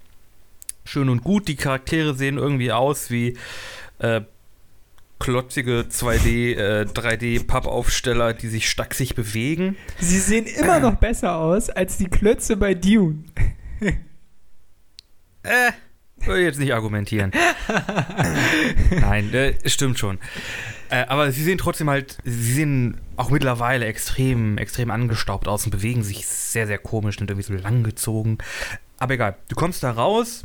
[0.86, 3.38] Schön und gut, die Charaktere sehen irgendwie aus wie
[4.00, 4.22] äh,
[5.20, 9.76] klotzige 2D, äh, 3D-Pappaufsteller, die sich stacksig bewegen.
[10.00, 10.82] Sie sehen immer äh.
[10.82, 13.24] noch besser aus als die Klötze bei Dune.
[15.44, 15.72] äh,
[16.22, 17.32] ich jetzt nicht argumentieren.
[19.00, 20.20] Nein, äh, stimmt schon.
[20.90, 25.72] Äh, aber sie sehen trotzdem halt, sie sehen auch mittlerweile extrem, extrem angestaubt aus und
[25.72, 28.40] bewegen sich sehr, sehr komisch, sind irgendwie so langgezogen.
[28.98, 30.44] Aber egal, du kommst da raus,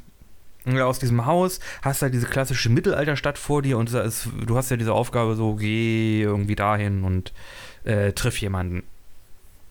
[0.66, 4.76] aus diesem Haus, hast halt diese klassische Mittelalterstadt vor dir und ist, du hast ja
[4.76, 7.32] diese Aufgabe so, geh irgendwie dahin und
[7.84, 8.82] äh, triff jemanden.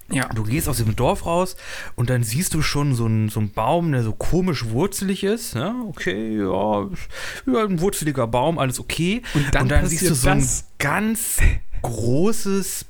[0.10, 0.28] Ja.
[0.30, 1.56] Du gehst aus dem Dorf raus
[1.96, 5.56] und dann siehst du schon so einen, so einen Baum, der so komisch wurzelig ist.
[5.56, 6.90] Ja, okay, ja,
[7.48, 9.22] ja, ein wurzeliger Baum, alles okay.
[9.34, 11.38] Und dann, und dann siehst du so ein ganz
[11.82, 12.86] großes,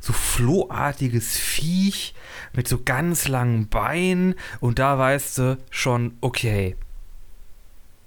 [0.00, 2.14] so flohartiges Viech
[2.52, 6.76] mit so ganz langen Beinen und da weißt du schon, okay,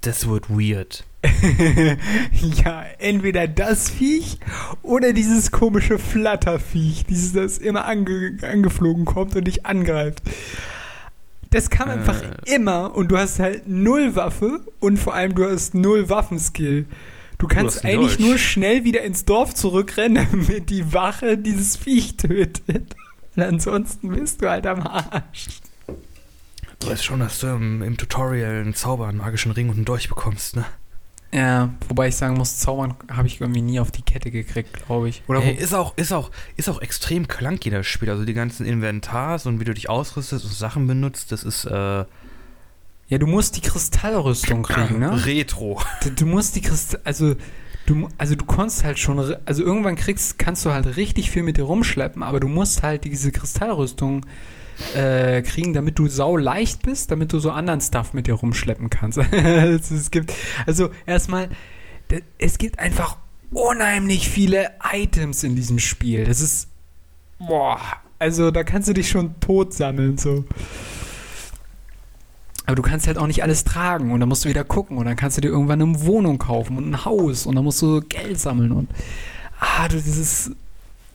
[0.01, 1.05] das wird weird.
[2.63, 4.39] ja, entweder das Viech
[4.81, 10.21] oder dieses komische Flatterviech, dieses, das immer ange angeflogen kommt und dich angreift.
[11.49, 11.93] Das kam äh.
[11.93, 16.85] einfach immer und du hast halt null Waffe und vor allem du hast null Waffenskill.
[17.37, 18.27] Du kannst du eigentlich Deutsch.
[18.27, 22.95] nur schnell wieder ins Dorf zurückrennen, damit die Wache dieses Viech tötet.
[23.35, 25.47] Und ansonsten bist du halt am Arsch.
[26.79, 29.85] Du weißt schon, dass du im, im Tutorial einen Zauber, einen magischen Ring und einen
[29.85, 30.65] Dolch bekommst, ne?
[31.33, 35.09] Ja, wobei ich sagen muss, Zaubern habe ich irgendwie nie auf die Kette gekriegt, glaube
[35.09, 35.23] ich.
[35.27, 38.11] Oder hey, ist auch, ist auch, ist auch extrem clunky das Spiel.
[38.11, 42.05] Also die ganzen Inventars und wie du dich ausrüstest und Sachen benutzt, das ist äh
[43.07, 45.25] Ja, du musst die Kristallrüstung kriegen, ne?
[45.25, 45.81] Retro.
[46.03, 47.35] Du, du musst die Kristall, also
[47.87, 51.57] du, also du konntest halt schon, also irgendwann kriegst, kannst du halt richtig viel mit
[51.57, 54.29] dir rumschleppen, aber du musst halt diese Kristallrüstung äh,
[54.93, 59.17] kriegen, damit du sau leicht bist, damit du so anderen Stuff mit dir rumschleppen kannst.
[59.31, 60.33] es gibt,
[60.65, 61.49] also erstmal,
[62.37, 63.17] es gibt einfach
[63.51, 66.25] unheimlich viele Items in diesem Spiel.
[66.25, 66.67] Das ist,
[67.39, 67.79] boah,
[68.19, 70.45] also da kannst du dich schon tot sammeln, so.
[72.65, 75.05] Aber du kannst halt auch nicht alles tragen und dann musst du wieder gucken und
[75.05, 77.99] dann kannst du dir irgendwann eine Wohnung kaufen und ein Haus und dann musst du
[78.01, 78.89] Geld sammeln und
[79.59, 80.51] ah, du dieses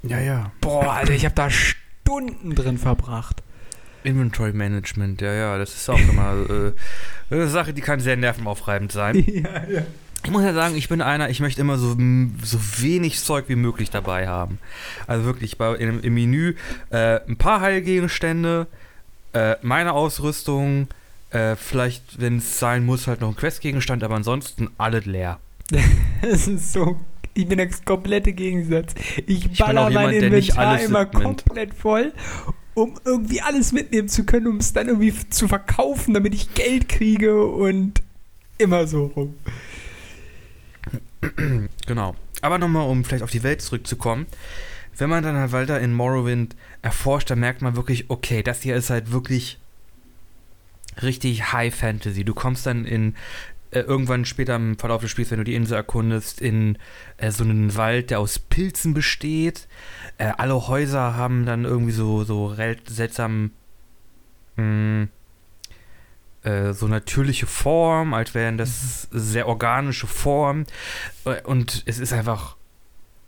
[0.03, 0.53] ja, ja.
[0.61, 3.43] Boah, Alter, ich habe da Stunden drin verbracht.
[4.05, 6.47] Inventory Management, ja, ja, das ist auch immer
[7.31, 9.17] äh, eine Sache, die kann sehr nervenaufreibend sein.
[9.29, 9.83] Ja, ja.
[10.25, 11.97] Ich muss ja sagen, ich bin einer, ich möchte immer so,
[12.43, 14.59] so wenig Zeug wie möglich dabei haben.
[15.07, 16.55] Also wirklich bei, im, im Menü
[16.91, 18.67] äh, ein paar Heilgegenstände,
[19.33, 20.89] äh, meine Ausrüstung,
[21.31, 25.39] äh, vielleicht, wenn es sein muss, halt noch ein Questgegenstand, aber ansonsten alles leer.
[26.23, 26.99] das ist so
[27.39, 28.95] ich bin der komplette Gegensatz.
[29.27, 32.13] Ich baller ich mein Inventar immer komplett voll
[32.83, 36.89] um irgendwie alles mitnehmen zu können, um es dann irgendwie zu verkaufen, damit ich Geld
[36.89, 38.03] kriege und
[38.59, 39.35] immer so rum.
[41.87, 42.15] Genau.
[42.41, 44.27] Aber nochmal, um vielleicht auf die Welt zurückzukommen.
[44.97, 48.77] Wenn man dann halt weiter in Morrowind erforscht, dann merkt man wirklich, okay, das hier
[48.77, 49.59] ist halt wirklich
[51.03, 52.25] richtig High Fantasy.
[52.25, 53.15] Du kommst dann in
[53.71, 56.79] äh, irgendwann später im Verlauf des Spiels, wenn du die Insel erkundest, in
[57.19, 59.69] äh, so einen Wald, der aus Pilzen besteht.
[60.19, 62.55] Äh, alle Häuser haben dann irgendwie so, so
[62.87, 63.53] seltsam
[64.57, 65.09] mh,
[66.43, 69.19] äh, so natürliche Form, als wären das mhm.
[69.19, 70.65] sehr organische Form.
[71.25, 72.57] Äh, und es ist einfach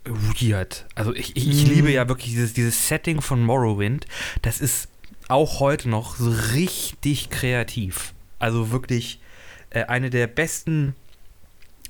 [0.05, 0.85] weird.
[0.95, 1.73] Also ich, ich, ich mhm.
[1.73, 4.05] liebe ja wirklich dieses, dieses Setting von Morrowind.
[4.41, 4.89] Das ist
[5.27, 8.13] auch heute noch so richtig kreativ.
[8.39, 9.19] Also wirklich
[9.69, 10.95] äh, eine der besten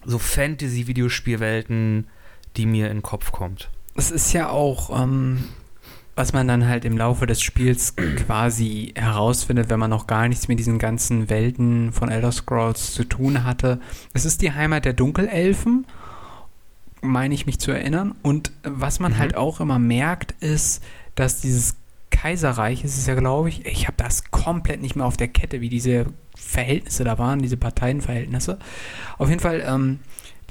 [0.06, 2.08] so Fantasy-Videospielwelten,
[2.58, 3.70] die mir in den Kopf kommt.
[3.96, 5.44] Es ist ja auch, ähm,
[6.16, 10.48] was man dann halt im Laufe des Spiels quasi herausfindet, wenn man noch gar nichts
[10.48, 13.80] mit diesen ganzen Welten von Elder Scrolls zu tun hatte.
[14.14, 15.86] Es ist die Heimat der Dunkelelfen,
[17.02, 18.16] meine ich mich zu erinnern.
[18.22, 19.18] Und was man mhm.
[19.18, 20.84] halt auch immer merkt, ist,
[21.16, 21.76] dass dieses
[22.12, 25.62] Kaiserreich, ist es ja, glaube ich, ich habe das komplett nicht mehr auf der Kette,
[25.62, 28.60] wie diese Verhältnisse da waren, diese Parteienverhältnisse.
[29.18, 30.00] Auf jeden Fall, ähm,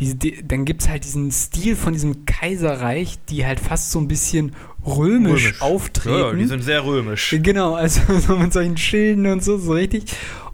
[0.00, 4.08] die, dann gibt es halt diesen Stil von diesem Kaiserreich, die halt fast so ein
[4.08, 4.52] bisschen
[4.86, 5.60] römisch, römisch.
[5.60, 6.18] auftreten.
[6.18, 7.36] Ja, die sind sehr römisch.
[7.42, 10.04] Genau, also so mit solchen Schilden und so, so richtig.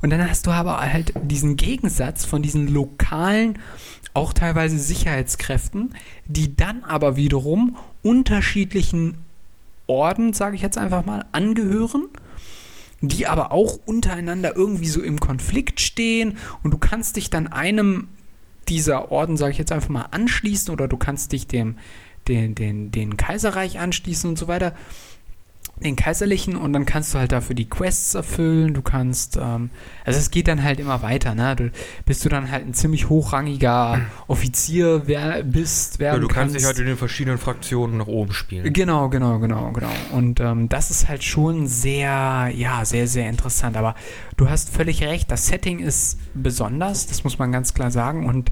[0.02, 3.59] Und dann hast du aber halt diesen Gegensatz von diesen lokalen,
[4.14, 5.94] auch teilweise Sicherheitskräften,
[6.26, 9.18] die dann aber wiederum unterschiedlichen
[9.87, 12.09] Orden, sage ich jetzt einfach mal, angehören
[13.02, 18.09] die aber auch untereinander irgendwie so im Konflikt stehen und du kannst dich dann einem
[18.68, 21.76] dieser Orden, sage ich jetzt einfach mal, anschließen oder du kannst dich dem
[22.29, 24.74] den, den, den Kaiserreich anschließen und so weiter
[25.84, 28.72] den kaiserlichen und dann kannst du halt dafür die Quests erfüllen.
[28.72, 29.70] Du kannst, ähm,
[30.04, 31.54] also es geht dann halt immer weiter, ne?
[31.54, 31.70] Du,
[32.06, 36.36] bis du dann halt ein ziemlich hochrangiger Offizier wer, bist, werden ja, du kannst.
[36.36, 38.72] kannst dich halt in den verschiedenen Fraktionen nach oben spielen.
[38.72, 39.90] Genau, genau, genau, genau.
[40.12, 43.76] Und ähm, das ist halt schon sehr, ja, sehr, sehr interessant.
[43.76, 43.94] Aber
[44.38, 48.26] du hast völlig recht, das Setting ist besonders, das muss man ganz klar sagen.
[48.26, 48.50] Und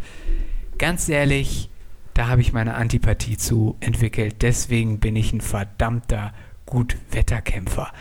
[0.76, 1.70] ganz ehrlich,
[2.12, 4.42] da habe ich meine Antipathie zu entwickelt.
[4.42, 6.34] Deswegen bin ich ein verdammter
[6.66, 7.92] gut Wetterkämpfer.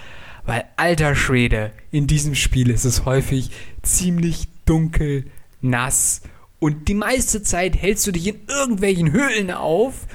[0.45, 5.25] Weil alter Schwede, in diesem Spiel ist es häufig ziemlich dunkel,
[5.61, 6.21] nass
[6.59, 10.07] und die meiste Zeit hältst du dich in irgendwelchen Höhlen auf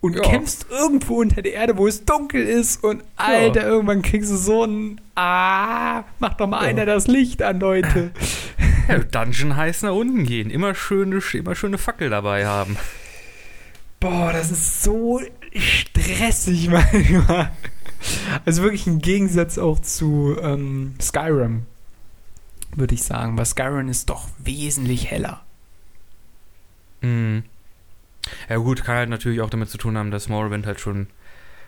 [0.00, 0.22] und ja.
[0.22, 3.68] kämpfst irgendwo unter der Erde, wo es dunkel ist und Alter, ja.
[3.68, 6.68] irgendwann kriegst du so ein Ah, mach doch mal ja.
[6.68, 8.12] einer das Licht an, Leute.
[9.12, 10.48] Dungeon heißt nach unten gehen.
[10.48, 12.78] Immer schöne, immer schöne Fackel dabei haben.
[14.00, 15.20] Boah, das ist so
[15.54, 17.50] stressig manchmal.
[18.44, 21.66] Also wirklich ein Gegensatz auch zu ähm, Skyrim,
[22.74, 23.36] würde ich sagen.
[23.36, 25.42] Weil Skyrim ist doch wesentlich heller.
[27.02, 27.44] Mhm.
[28.48, 31.08] Ja gut, kann halt natürlich auch damit zu tun haben, dass Morrowind halt schon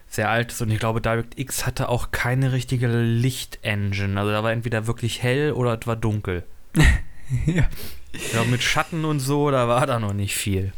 [0.08, 4.20] sehr alt ist und ich glaube, DirectX hatte auch keine richtige Lichtengine.
[4.20, 6.44] Also da war entweder wirklich hell oder es war dunkel.
[7.46, 7.64] ja.
[8.12, 10.74] Ich glaube, mit Schatten und so, da war da noch nicht viel.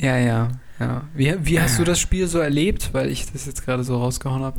[0.00, 0.52] Ja, ja.
[0.82, 1.08] Ja.
[1.14, 4.42] Wie, wie hast du das Spiel so erlebt, weil ich das jetzt gerade so rausgehauen
[4.42, 4.58] habe?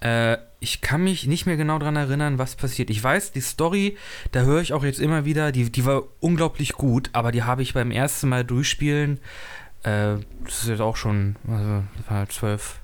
[0.00, 2.90] Äh, ich kann mich nicht mehr genau daran erinnern, was passiert.
[2.90, 3.96] Ich weiß, die Story,
[4.32, 7.62] da höre ich auch jetzt immer wieder, die, die war unglaublich gut, aber die habe
[7.62, 9.20] ich beim ersten Mal durchspielen,
[9.82, 12.80] äh, das ist jetzt auch schon, also, das war halt zwölf,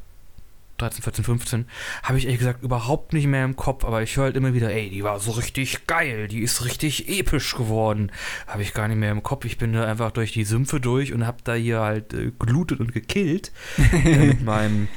[0.83, 1.67] 13, 14, 15,
[2.03, 4.73] habe ich ehrlich gesagt überhaupt nicht mehr im Kopf, aber ich höre halt immer wieder,
[4.73, 8.11] ey, die war so richtig geil, die ist richtig episch geworden.
[8.47, 9.45] Habe ich gar nicht mehr im Kopf.
[9.45, 12.81] Ich bin da einfach durch die Sümpfe durch und habe da hier halt äh, gelootet
[12.81, 13.53] und gekillt
[13.93, 14.89] äh, mit meinem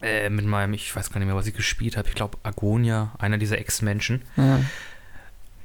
[0.00, 2.08] äh, mit meinem, ich weiß gar nicht mehr, was ich gespielt habe.
[2.08, 4.22] Ich glaube Agonia, einer dieser Ex-Menschen.
[4.36, 4.60] Ja.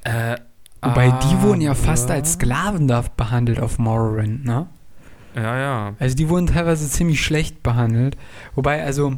[0.03, 0.37] Äh,
[0.81, 4.67] Wobei die wurden ja fast als Sklaven da behandelt auf Morrowind, ne?
[5.35, 5.93] Ja, ja.
[5.99, 8.17] Also die wurden teilweise ziemlich schlecht behandelt.
[8.55, 9.13] Wobei, also,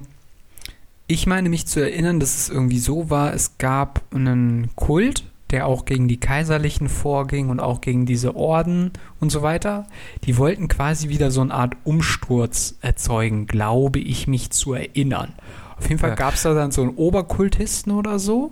[1.07, 5.67] ich meine mich zu erinnern, dass es irgendwie so war, es gab einen Kult, der
[5.67, 9.85] auch gegen die Kaiserlichen vorging und auch gegen diese Orden und so weiter.
[10.23, 15.33] Die wollten quasi wieder so eine Art Umsturz erzeugen, glaube ich mich zu erinnern.
[15.77, 16.15] Auf jeden Fall ja.
[16.15, 18.51] gab es da dann so einen Oberkultisten oder so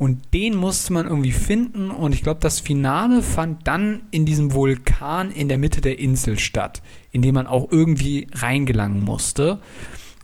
[0.00, 1.90] und den musste man irgendwie finden.
[1.90, 6.38] Und ich glaube, das Finale fand dann in diesem Vulkan in der Mitte der Insel
[6.38, 6.80] statt,
[7.12, 9.58] in dem man auch irgendwie reingelangen musste.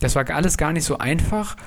[0.01, 1.59] Das war alles gar nicht so einfach.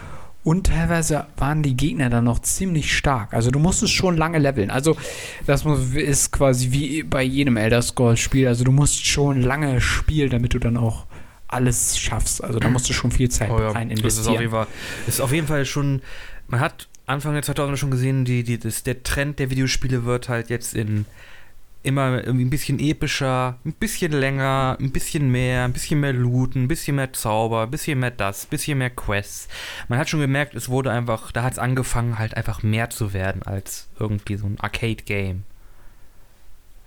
[0.43, 3.35] Und teilweise waren die Gegner dann noch ziemlich stark.
[3.35, 4.71] Also du musstest schon lange leveln.
[4.71, 4.97] Also
[5.45, 8.47] das ist quasi wie bei jedem Elder Scrolls Spiel.
[8.47, 11.05] Also du musst schon lange spielen, damit du dann auch
[11.47, 12.43] alles schaffst.
[12.43, 14.07] Also da musst du schon viel Zeit oh ja, rein investieren.
[14.07, 14.67] Das ist auf jeden Fall,
[15.05, 16.01] ist auf jeden Fall schon.
[16.47, 20.29] Man hat Anfang der 2000er schon gesehen, die, die, das, der Trend der Videospiele wird
[20.29, 21.05] halt jetzt in
[21.81, 26.63] immer irgendwie ein bisschen epischer, ein bisschen länger, ein bisschen mehr, ein bisschen mehr Looten,
[26.63, 29.47] ein bisschen mehr Zauber, ein bisschen mehr das, ein bisschen mehr Quests.
[29.87, 33.13] Man hat schon gemerkt, es wurde einfach, da hat es angefangen, halt einfach mehr zu
[33.13, 35.43] werden als irgendwie so ein Arcade-Game.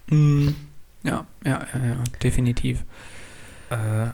[0.08, 0.48] Mm,
[1.02, 2.84] ja, ja, ja, ja, definitiv.
[3.70, 4.10] Äh,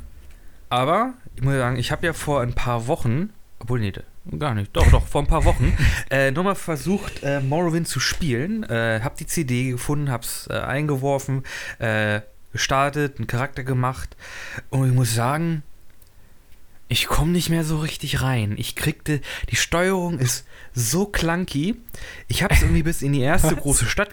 [0.71, 3.93] aber ich muss sagen, ich habe ja vor ein paar Wochen, obwohl, nee,
[4.39, 4.77] Gar nicht.
[4.77, 5.77] Doch, doch, vor ein paar Wochen.
[6.11, 8.63] äh, nochmal versucht, äh, Morrowind zu spielen.
[8.65, 11.45] Äh, hab die CD gefunden, hab's äh, eingeworfen,
[11.79, 12.21] äh,
[12.53, 14.17] gestartet, einen Charakter gemacht.
[14.71, 15.63] Und ich muss sagen,
[16.89, 18.55] ich komme nicht mehr so richtig rein.
[18.59, 21.77] Ich kriegte, die Steuerung ist so clunky.
[22.29, 24.13] Ich habe es irgendwie bis in die erste große Stadt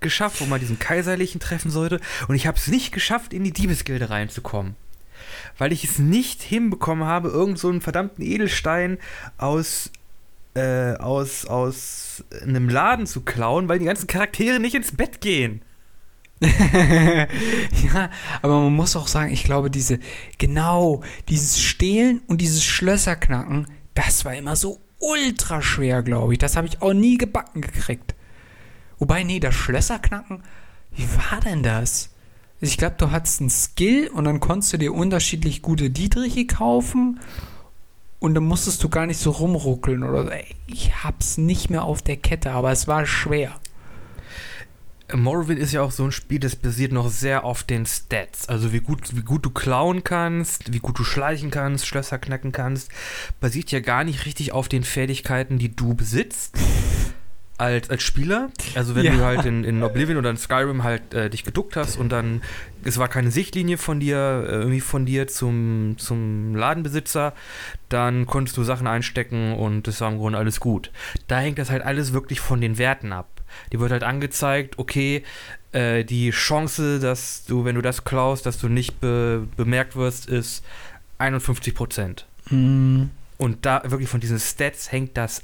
[0.00, 2.00] geschafft, wo man diesen Kaiserlichen treffen sollte.
[2.28, 4.76] Und ich habe es nicht geschafft, in die Diebesgilde reinzukommen
[5.62, 8.98] weil ich es nicht hinbekommen habe, irgend so einen verdammten Edelstein
[9.38, 9.92] aus,
[10.54, 15.62] äh, aus, aus einem Laden zu klauen, weil die ganzen Charaktere nicht ins Bett gehen.
[16.40, 18.10] ja,
[18.42, 20.00] aber man muss auch sagen, ich glaube, diese,
[20.36, 26.40] genau, dieses Stehlen und dieses Schlösserknacken, das war immer so ultra schwer, glaube ich.
[26.40, 28.16] Das habe ich auch nie gebacken gekriegt.
[28.98, 30.42] Wobei, nee, das Schlösserknacken,
[30.90, 32.11] wie war denn das?
[32.64, 37.18] Ich glaube, du hattest einen Skill und dann konntest du dir unterschiedlich gute Dietriche kaufen
[38.20, 40.30] und dann musstest du gar nicht so rumruckeln oder
[40.68, 43.58] ich hab's nicht mehr auf der Kette, aber es war schwer.
[45.12, 48.48] Morrowind ist ja auch so ein Spiel, das basiert noch sehr auf den Stats.
[48.48, 52.52] Also wie gut, wie gut du klauen kannst, wie gut du schleichen kannst, Schlösser knacken
[52.52, 52.92] kannst,
[53.40, 56.56] basiert ja gar nicht richtig auf den Fertigkeiten, die du besitzt
[57.62, 58.50] als, als Spieler.
[58.74, 59.12] Also wenn ja.
[59.12, 62.42] du halt in, in Oblivion oder in Skyrim halt äh, dich geduckt hast und dann,
[62.82, 64.16] es war keine Sichtlinie von dir,
[64.48, 67.32] äh, irgendwie von dir zum, zum Ladenbesitzer,
[67.88, 70.90] dann konntest du Sachen einstecken und das war im Grunde alles gut.
[71.28, 73.28] Da hängt das halt alles wirklich von den Werten ab.
[73.72, 75.22] Die wird halt angezeigt, okay,
[75.70, 80.28] äh, die Chance, dass du, wenn du das klaust, dass du nicht be bemerkt wirst,
[80.28, 80.64] ist
[81.18, 82.26] 51 Prozent.
[82.50, 83.10] Mhm.
[83.38, 85.42] Und da wirklich von diesen Stats hängt das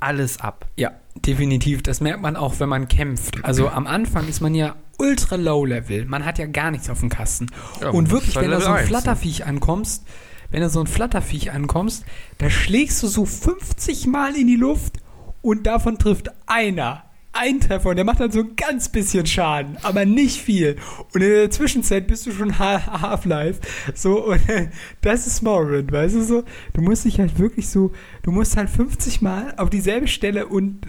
[0.00, 0.66] alles ab.
[0.76, 1.82] Ja, definitiv.
[1.82, 3.44] Das merkt man auch, wenn man kämpft.
[3.44, 6.04] Also am Anfang ist man ja ultra low level.
[6.06, 7.46] Man hat ja gar nichts auf dem Kasten.
[7.80, 8.88] Ja, und wirklich, wenn du so ein 1, ne?
[8.88, 10.04] Flatterviech ankommst,
[10.50, 12.04] wenn du so ein Flatterviech ankommst,
[12.38, 14.98] da schlägst du so 50 Mal in die Luft
[15.42, 17.04] und davon trifft einer
[17.34, 20.76] ein Treffer und der macht dann so ein ganz bisschen Schaden, aber nicht viel.
[21.12, 23.60] Und in der Zwischenzeit bist du schon Half-Life.
[23.94, 24.40] So, und
[25.02, 26.44] das ist Morrowind, weißt du so?
[26.72, 27.92] Du musst dich halt wirklich so,
[28.22, 30.80] du musst halt 50 Mal auf dieselbe Stelle und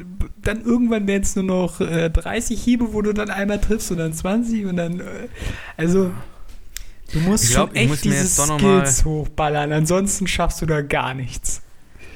[0.42, 3.98] dann irgendwann werden es nur noch äh, 30 Hiebe, wo du dann einmal triffst und
[3.98, 5.04] dann 20 und dann, äh,
[5.78, 6.12] also.
[7.12, 11.62] Du musst glaub, schon echt diese Skills hochballern, ansonsten schaffst du da gar nichts.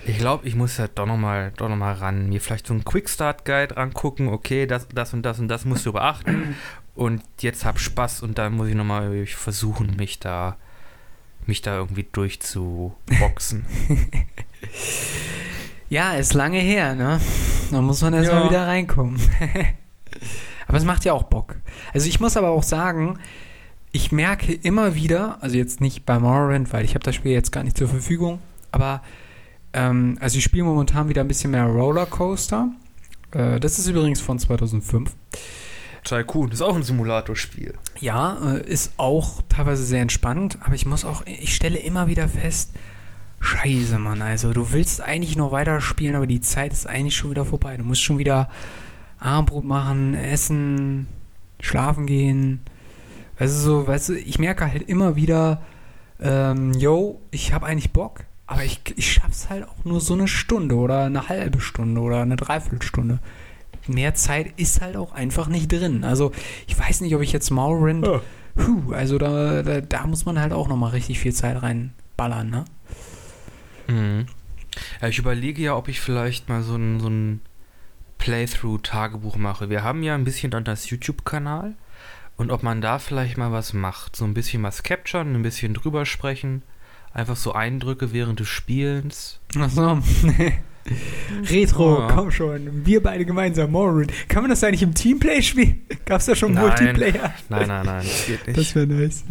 [0.09, 3.77] Ich glaube, ich muss ja doch nochmal noch mal ran, mir vielleicht so einen Quick-Start-Guide
[3.77, 6.55] angucken, okay, das, das und das und das musst du beachten
[6.95, 10.57] und jetzt hab Spaß und dann muss ich nochmal versuchen, mich da,
[11.45, 13.65] mich da irgendwie durchzuboxen.
[15.89, 17.21] ja, ist lange her, ne?
[17.69, 18.49] Da muss man erstmal ja.
[18.49, 19.21] wieder reinkommen.
[20.67, 21.55] aber es macht ja auch Bock.
[21.93, 23.19] Also ich muss aber auch sagen,
[23.91, 27.51] ich merke immer wieder, also jetzt nicht bei Morrowind, weil ich habe das Spiel jetzt
[27.51, 28.39] gar nicht zur Verfügung,
[28.71, 29.03] aber
[29.73, 32.69] ähm, also ich spiele momentan wieder ein bisschen mehr Rollercoaster.
[33.31, 35.13] Äh, das ist übrigens von 2005.
[36.03, 37.73] Tycoon ist auch ein Simulatorspiel.
[37.99, 42.27] Ja, äh, ist auch teilweise sehr entspannt, aber ich muss auch, ich stelle immer wieder
[42.27, 42.71] fest,
[43.41, 47.45] Scheiße, Mann, also du willst eigentlich noch weiterspielen, aber die Zeit ist eigentlich schon wieder
[47.45, 47.77] vorbei.
[47.77, 48.49] Du musst schon wieder
[49.17, 51.07] Armbrot machen, essen,
[51.61, 52.61] schlafen gehen.
[53.37, 55.61] Weißt du, so, weißt du, ich merke halt immer wieder,
[56.19, 60.27] ähm, yo, ich habe eigentlich Bock, aber ich, ich schaff's halt auch nur so eine
[60.27, 63.19] Stunde oder eine halbe Stunde oder eine Dreiviertelstunde.
[63.85, 66.03] Mehr Zeit ist halt auch einfach nicht drin.
[66.03, 66.31] Also
[66.65, 68.07] ich weiß nicht, ob ich jetzt Morrowind.
[68.07, 68.21] Oh.
[68.55, 72.65] Puh, also da, da, da, muss man halt auch nochmal richtig viel Zeit reinballern, ne?
[73.87, 74.25] Mhm.
[74.99, 77.41] Ja, ich überlege ja, ob ich vielleicht mal so ein, so ein
[78.17, 79.69] Playthrough-Tagebuch mache.
[79.69, 81.75] Wir haben ja ein bisschen dann das YouTube-Kanal
[82.35, 84.15] und ob man da vielleicht mal was macht.
[84.15, 86.63] So ein bisschen was capturen, ein bisschen drüber sprechen.
[87.19, 89.41] Einfach so Eindrücke während des Spielens.
[89.59, 89.99] Ach so.
[91.49, 92.07] Retro, ja.
[92.07, 92.85] komm schon.
[92.85, 94.13] Wir beide gemeinsam, Morrowind.
[94.29, 95.81] Kann man das eigentlich im Teamplay spielen?
[96.05, 96.67] Gab es da schon nein.
[96.67, 97.33] Multiplayer?
[97.49, 98.57] Nein, nein, nein, das geht nicht.
[98.57, 99.25] Das wäre nice.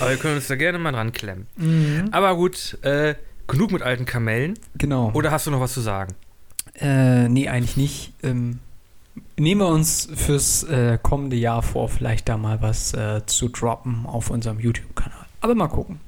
[0.00, 1.46] Aber wir können uns da gerne mal dran klemmen.
[1.56, 2.08] Mhm.
[2.10, 3.14] Aber gut, äh,
[3.46, 4.58] genug mit alten Kamellen.
[4.74, 5.12] Genau.
[5.14, 6.16] Oder hast du noch was zu sagen?
[6.80, 8.12] Äh, nee, eigentlich nicht.
[8.24, 8.58] Ähm,
[9.38, 14.04] nehmen wir uns fürs äh, kommende Jahr vor, vielleicht da mal was äh, zu droppen
[14.04, 15.26] auf unserem YouTube-Kanal.
[15.42, 16.00] Aber mal gucken.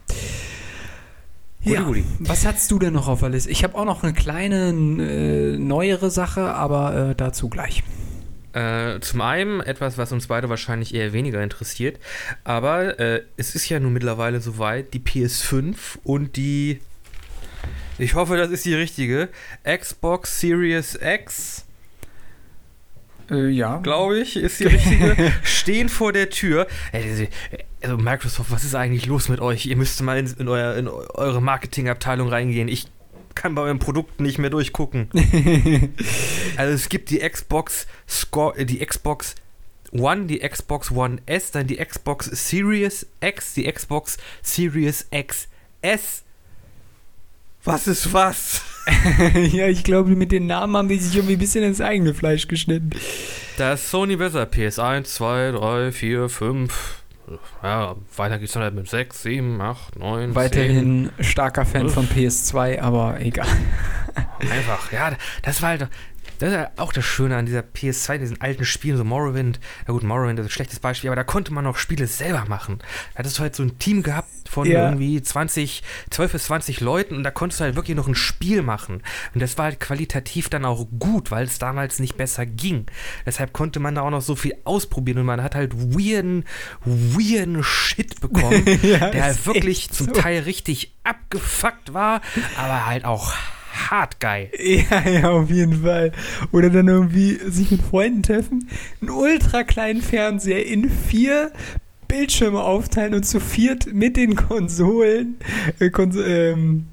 [1.65, 1.87] Ja,
[2.19, 3.51] was hast du denn noch auf der Liste?
[3.51, 7.85] Ich habe auch noch eine kleine, äh, neuere Sache, aber äh, dazu gleich.
[8.53, 12.01] Äh, zum einen etwas, was uns beide wahrscheinlich eher weniger interessiert,
[12.45, 16.81] aber äh, es ist ja nun mittlerweile soweit, die PS5 und die,
[17.97, 19.29] ich hoffe, das ist die richtige,
[19.65, 21.65] Xbox Series X
[23.31, 23.79] äh, ja.
[23.79, 25.33] Glaube ich, ist die richtige.
[25.43, 26.67] Stehen vor der Tür.
[27.83, 29.66] Also Microsoft, was ist eigentlich los mit euch?
[29.66, 32.68] Ihr müsst mal in, in, euer, in eure Marketingabteilung reingehen.
[32.68, 32.87] Ich
[33.35, 35.09] kann bei euren Produkten nicht mehr durchgucken.
[36.57, 39.35] also es gibt die Xbox Score, äh, die Xbox
[39.92, 45.49] One, die Xbox One S, dann die Xbox Series X, die Xbox Series X
[45.83, 46.23] S.
[47.64, 48.62] Was ist was?
[49.53, 52.49] ja, ich glaube, mit den Namen haben die sich irgendwie ein bisschen ins eigene Fleisch
[52.49, 52.90] geschnitten.
[53.57, 54.45] Da ist Sony besser.
[54.45, 57.02] PS1, 2, 3, 4, 5.
[57.62, 60.35] Ja, weiter geht's dann halt mit 6, 7, 8, 9.
[60.35, 61.25] Weiterhin 10.
[61.25, 61.95] starker Fan Uff.
[61.95, 63.47] von PS2, aber egal.
[64.40, 65.88] Einfach, ja, das war halt.
[66.42, 69.61] Das ist ja auch das Schöne an dieser PS2, diesen alten Spielen, so Morrowind.
[69.87, 72.78] Ja gut, Morrowind ist ein schlechtes Beispiel, aber da konnte man auch Spiele selber machen.
[73.12, 74.88] Da hattest du halt so ein Team gehabt von ja.
[74.88, 78.62] irgendwie 20, 12 bis 20 Leuten und da konntest du halt wirklich noch ein Spiel
[78.62, 79.05] machen.
[79.34, 82.86] Und das war halt qualitativ dann auch gut, weil es damals nicht besser ging.
[83.24, 86.45] Deshalb konnte man da auch noch so viel ausprobieren und man hat halt weirden,
[86.84, 90.12] weirden Shit bekommen, ja, der halt wirklich zum so.
[90.14, 92.20] Teil richtig abgefuckt war,
[92.57, 93.32] aber halt auch
[93.73, 94.51] hart geil.
[94.59, 96.12] Ja, ja, auf jeden Fall.
[96.53, 98.68] Oder dann irgendwie sich mit Freunden treffen,
[99.01, 101.53] einen ultra kleinen Fernseher in vier
[102.09, 105.37] Bildschirme aufteilen und zu viert mit den Konsolen
[105.79, 106.89] äh, Kons ähm,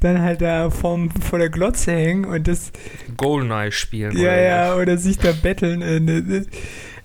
[0.00, 2.72] dann halt da vorm, vor der Glotze hängen und das
[3.16, 4.16] Goldeneye spielen.
[4.16, 5.82] Ja, ja, oder sich da betteln.
[5.82, 6.46] Äh, ne, ne.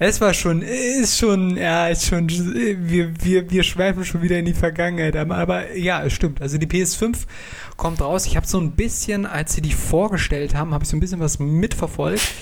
[0.03, 4.45] Es war schon, ist schon, ja, ist schon, wir, wir, wir schweifen schon wieder in
[4.45, 5.15] die Vergangenheit.
[5.15, 6.41] Aber, aber ja, es stimmt.
[6.41, 7.27] Also die PS5
[7.77, 8.25] kommt raus.
[8.25, 11.19] Ich habe so ein bisschen, als sie die vorgestellt haben, habe ich so ein bisschen
[11.19, 12.33] was mitverfolgt.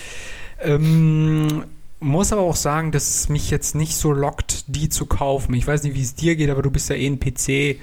[0.62, 1.66] Ähm,
[1.99, 5.53] muss aber auch sagen, dass es mich jetzt nicht so lockt, die zu kaufen.
[5.53, 7.78] Ich weiß nicht, wie es dir geht, aber du bist ja eh ein PC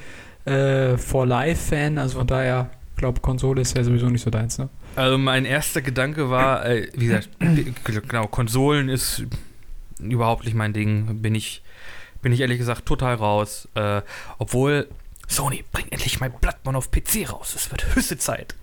[0.46, 4.56] äh, for Life Fan, also von daher, glaube, Konsole ist ja sowieso nicht so deins,
[4.56, 4.70] ne?
[4.94, 7.28] Also mein erster Gedanke war, äh, wie gesagt,
[8.08, 9.26] genau, Konsolen ist
[10.00, 11.22] überhaupt nicht mein Ding.
[11.22, 11.62] Bin ich,
[12.22, 13.68] bin ich ehrlich gesagt total raus.
[13.74, 14.02] Äh,
[14.38, 14.88] obwohl,
[15.28, 17.54] Sony, bring endlich mal Bloodborne auf PC raus.
[17.54, 18.54] Es wird höchste Zeit.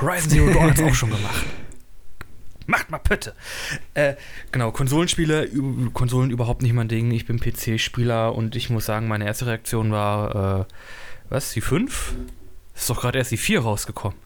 [0.00, 1.44] Horizon Zero Dawn hat es auch schon gemacht.
[2.66, 3.34] Macht mal Pötte.
[3.94, 4.14] Äh,
[4.50, 5.48] genau, Konsolenspiele,
[5.92, 7.12] Konsolen überhaupt nicht mein Ding.
[7.12, 10.64] Ich bin PC-Spieler und ich muss sagen, meine erste Reaktion war, äh,
[11.28, 12.14] was, die 5?
[12.74, 14.18] Ist doch gerade erst die 4 rausgekommen.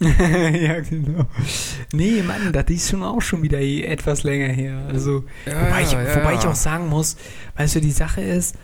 [0.00, 1.26] ja, genau.
[1.92, 4.86] Nee, Mann, das ist schon auch schon wieder etwas länger her.
[4.88, 7.16] Also, ja, wobei, ich, ja, wobei ich auch sagen muss,
[7.56, 8.54] weißt du, die Sache ist,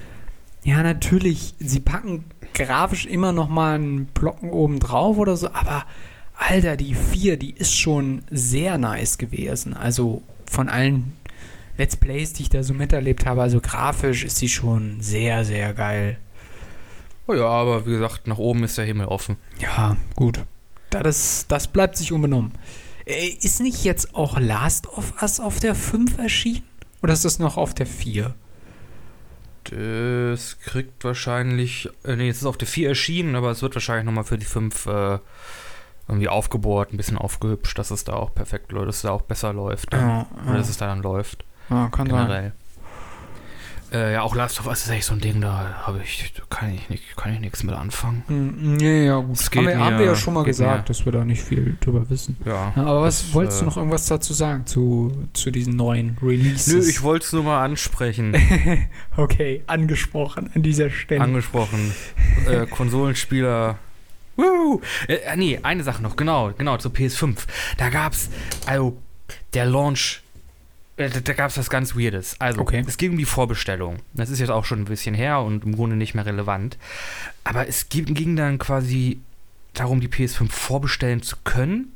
[0.63, 2.25] ja, natürlich, sie packen
[2.55, 5.85] grafisch immer noch mal einen Blocken oben drauf oder so, aber
[6.37, 9.75] Alter, die 4, die ist schon sehr nice gewesen.
[9.75, 11.15] Also von allen
[11.77, 15.75] Let's Plays, die ich da so miterlebt habe, also grafisch ist sie schon sehr, sehr
[15.75, 16.17] geil.
[17.27, 19.37] Oh ja, aber wie gesagt, nach oben ist der Himmel offen.
[19.59, 20.45] Ja, gut
[21.03, 22.53] das, das bleibt sich unbenommen.
[23.07, 26.63] Äh, ist nicht jetzt auch Last of Us auf der 5 erschienen?
[27.03, 28.35] Oder ist das noch auf der 4?
[29.65, 31.89] Das kriegt wahrscheinlich.
[32.05, 34.47] Äh, nee, es ist auf der 4 erschienen, aber es wird wahrscheinlich nochmal für die
[34.47, 35.19] 5 äh,
[36.09, 39.23] irgendwie aufgebohrt, ein bisschen aufgehübscht, dass es da auch perfekt läuft, dass es da auch
[39.23, 39.93] besser läuft.
[39.93, 40.27] Ja, ja.
[40.47, 41.45] Oder dass es da dann läuft.
[41.71, 42.43] Ja, kann generell.
[42.43, 42.53] sein.
[43.95, 46.75] Äh, ja, auch Last of Us ist echt so ein Ding, da habe ich, kann
[46.75, 48.25] ich, nicht, kann ich nichts mit anfangen.
[48.27, 49.39] Mm, nee, ja, gut.
[49.39, 50.85] Das haben, wir, mir, haben wir ja schon mal gesagt, mir.
[50.87, 52.37] dass wir da nicht viel drüber wissen.
[52.45, 52.73] Ja.
[52.75, 56.19] ja aber was das, wolltest äh, du noch irgendwas dazu sagen, zu, zu diesen neuen
[56.21, 56.67] Releases?
[56.67, 58.37] Nö, ich wollte es nur mal ansprechen.
[59.17, 61.21] okay, angesprochen an dieser Stelle.
[61.21, 61.95] Angesprochen.
[62.49, 63.79] äh, Konsolenspieler.
[64.35, 64.81] Woo!
[65.07, 67.37] Äh, nee, eine Sache noch, genau, genau, zur PS5.
[67.77, 68.29] Da gab's,
[68.67, 68.97] also,
[69.55, 70.24] der Launch äh,
[70.97, 72.37] da, da gab es was ganz Weirdes.
[72.39, 72.85] Also, okay.
[72.87, 73.99] es ging um die Vorbestellung.
[74.13, 76.79] Das ist jetzt auch schon ein bisschen her und im Grunde nicht mehr relevant.
[77.43, 79.21] Aber es ging, ging dann quasi
[79.73, 81.93] darum, die PS5 vorbestellen zu können.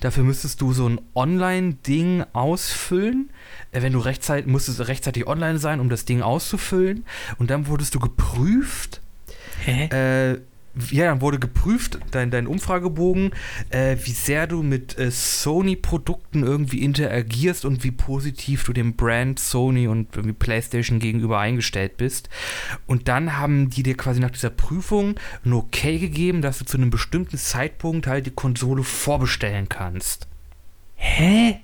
[0.00, 3.30] Dafür müsstest du so ein Online-Ding ausfüllen.
[3.72, 7.04] Äh, wenn du rechtzeitig, musstest rechtzeitig online sein, um das Ding auszufüllen.
[7.38, 9.00] Und dann wurdest du geprüft.
[9.64, 9.86] Hä?
[9.86, 10.40] Äh,
[10.90, 13.32] ja, dann wurde geprüft, dein, dein Umfragebogen,
[13.70, 19.38] äh, wie sehr du mit äh, Sony-Produkten irgendwie interagierst und wie positiv du dem Brand
[19.38, 22.28] Sony und irgendwie PlayStation gegenüber eingestellt bist.
[22.86, 26.76] Und dann haben die dir quasi nach dieser Prüfung ein Okay gegeben, dass du zu
[26.76, 30.28] einem bestimmten Zeitpunkt halt die Konsole vorbestellen kannst.
[30.94, 31.58] Hä?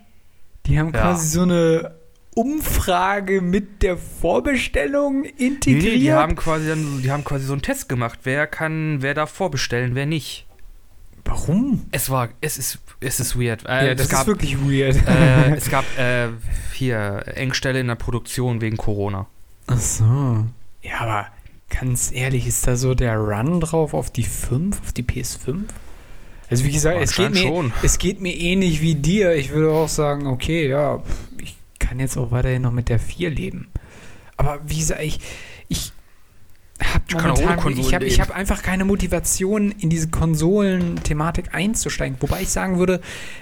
[0.66, 1.00] Die haben ja.
[1.00, 1.94] quasi so eine
[2.36, 5.94] Umfrage mit der Vorbestellung integriert?
[5.94, 8.20] Nee, die haben quasi dann, die haben quasi so einen Test gemacht.
[8.24, 10.46] Wer kann, wer darf vorbestellen, wer nicht.
[11.24, 11.86] Warum?
[11.92, 13.64] Es war, es ist, es ist weird.
[13.66, 14.96] Äh, ja, das gab, ist wirklich weird.
[15.08, 16.28] Äh, es gab äh,
[16.74, 19.26] hier Engstelle in der Produktion wegen Corona.
[19.66, 20.44] Ach so.
[20.82, 21.26] Ja, aber
[21.70, 25.62] ganz ehrlich, ist da so der Run drauf auf die 5, auf die PS5?
[26.50, 29.34] Also wie gesagt, es geht, mir, es geht mir ähnlich wie dir.
[29.34, 31.02] Ich würde auch sagen, okay, ja,
[31.38, 31.55] ich
[31.86, 33.68] kann jetzt auch weiterhin noch mit der 4 leben.
[34.36, 35.20] Aber wie gesagt, ich,
[35.68, 35.92] ich
[36.82, 42.18] habe momentan, ich habe hab einfach keine Motivation, in diese Konsolen-Thematik einzusteigen.
[42.20, 43.00] Wobei ich sagen würde,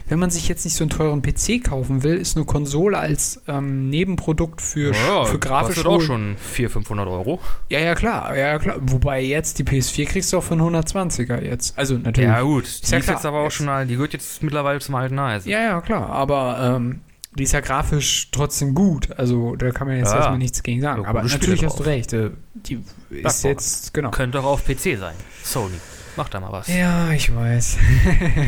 [0.09, 3.43] wenn man sich jetzt nicht so einen teuren PC kaufen will, ist eine Konsole als
[3.49, 5.77] ähm, Nebenprodukt für, ja, für grafisch.
[5.77, 7.41] Kostet auch schon 400, 500 Euro.
[7.71, 8.37] Ja, ja, klar.
[8.37, 8.77] Ja, klar.
[8.81, 11.77] Wobei jetzt die PS4 kriegst du auch für einen 120er jetzt.
[11.77, 12.31] Also natürlich.
[12.31, 12.65] Ja, gut.
[12.65, 15.49] Die ist, ja ist jetzt aber auch schon, die gehört jetzt mittlerweile zum alten Eisen.
[15.49, 16.09] Ja, ja, klar.
[16.09, 17.01] Aber ähm,
[17.37, 19.11] die ist ja grafisch trotzdem gut.
[19.18, 21.03] Also da kann man jetzt ja, erstmal nichts gegen sagen.
[21.03, 22.12] Ja, Aber natürlich hast du recht.
[22.12, 24.11] Äh, die ist jetzt, genau.
[24.11, 25.14] Könnte auch auf PC sein.
[25.43, 25.74] Sony.
[26.16, 26.68] Mach da mal was.
[26.68, 27.78] Ja, ich weiß.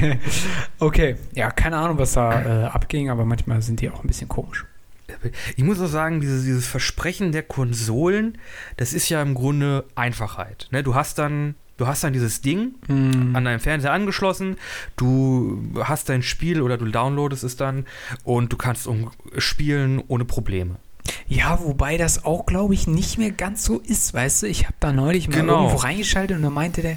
[0.79, 1.17] okay.
[1.35, 4.65] Ja, keine Ahnung, was da äh, abging, aber manchmal sind die auch ein bisschen komisch.
[5.57, 8.39] Ich muss auch sagen, dieses, dieses Versprechen der Konsolen,
[8.77, 10.69] das ist ja im Grunde Einfachheit.
[10.71, 10.83] Ne?
[10.83, 13.37] Du hast dann Du hast dann dieses Ding mm.
[13.37, 14.57] an deinem Fernseher angeschlossen,
[14.97, 17.87] du hast dein Spiel oder du downloadest es dann
[18.25, 18.89] und du kannst
[19.39, 20.77] spielen ohne Probleme.
[21.29, 24.47] Ja, wobei das auch, glaube ich, nicht mehr ganz so ist, weißt du?
[24.47, 25.65] Ich habe da neulich mal genau.
[25.65, 26.97] irgendwo reingeschaltet und da meinte der,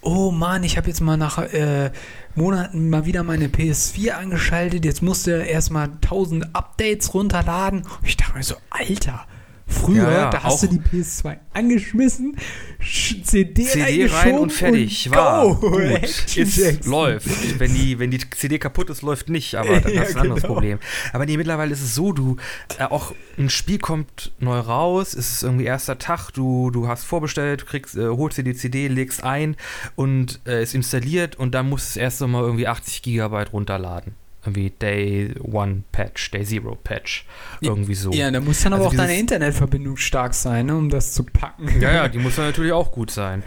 [0.00, 1.90] oh Mann, ich habe jetzt mal nach äh,
[2.34, 7.80] Monaten mal wieder meine PS4 angeschaltet, jetzt musste er erstmal 1000 Updates runterladen.
[7.82, 9.26] Und ich dachte mir so, Alter,
[9.70, 12.36] Früher, ja, ja, da hast du die PS2 angeschmissen,
[12.80, 15.08] CD, CD rein und fertig.
[15.08, 15.78] Und war go.
[15.78, 17.60] Ist, läuft.
[17.60, 20.42] Wenn die, wenn die CD kaputt ist, läuft nicht, aber das ja, ist ein anderes
[20.42, 20.54] genau.
[20.54, 20.78] Problem.
[21.12, 22.38] Aber nee, mittlerweile ist es so, du
[22.78, 27.04] äh, auch ein Spiel kommt neu raus, es ist irgendwie erster Tag, du, du hast
[27.04, 29.54] vorbestellt, kriegst, äh, holst dir die CD, legst ein
[29.96, 34.14] und äh, ist installiert und dann musst du es erst mal irgendwie 80 Gigabyte runterladen
[34.42, 37.26] irgendwie Day One Patch, Day Zero Patch,
[37.60, 38.12] irgendwie so.
[38.12, 41.24] Ja, da muss dann aber also auch deine Internetverbindung stark sein, ne, um das zu
[41.24, 41.80] packen.
[41.80, 43.42] Ja, ja, die muss dann natürlich auch gut sein.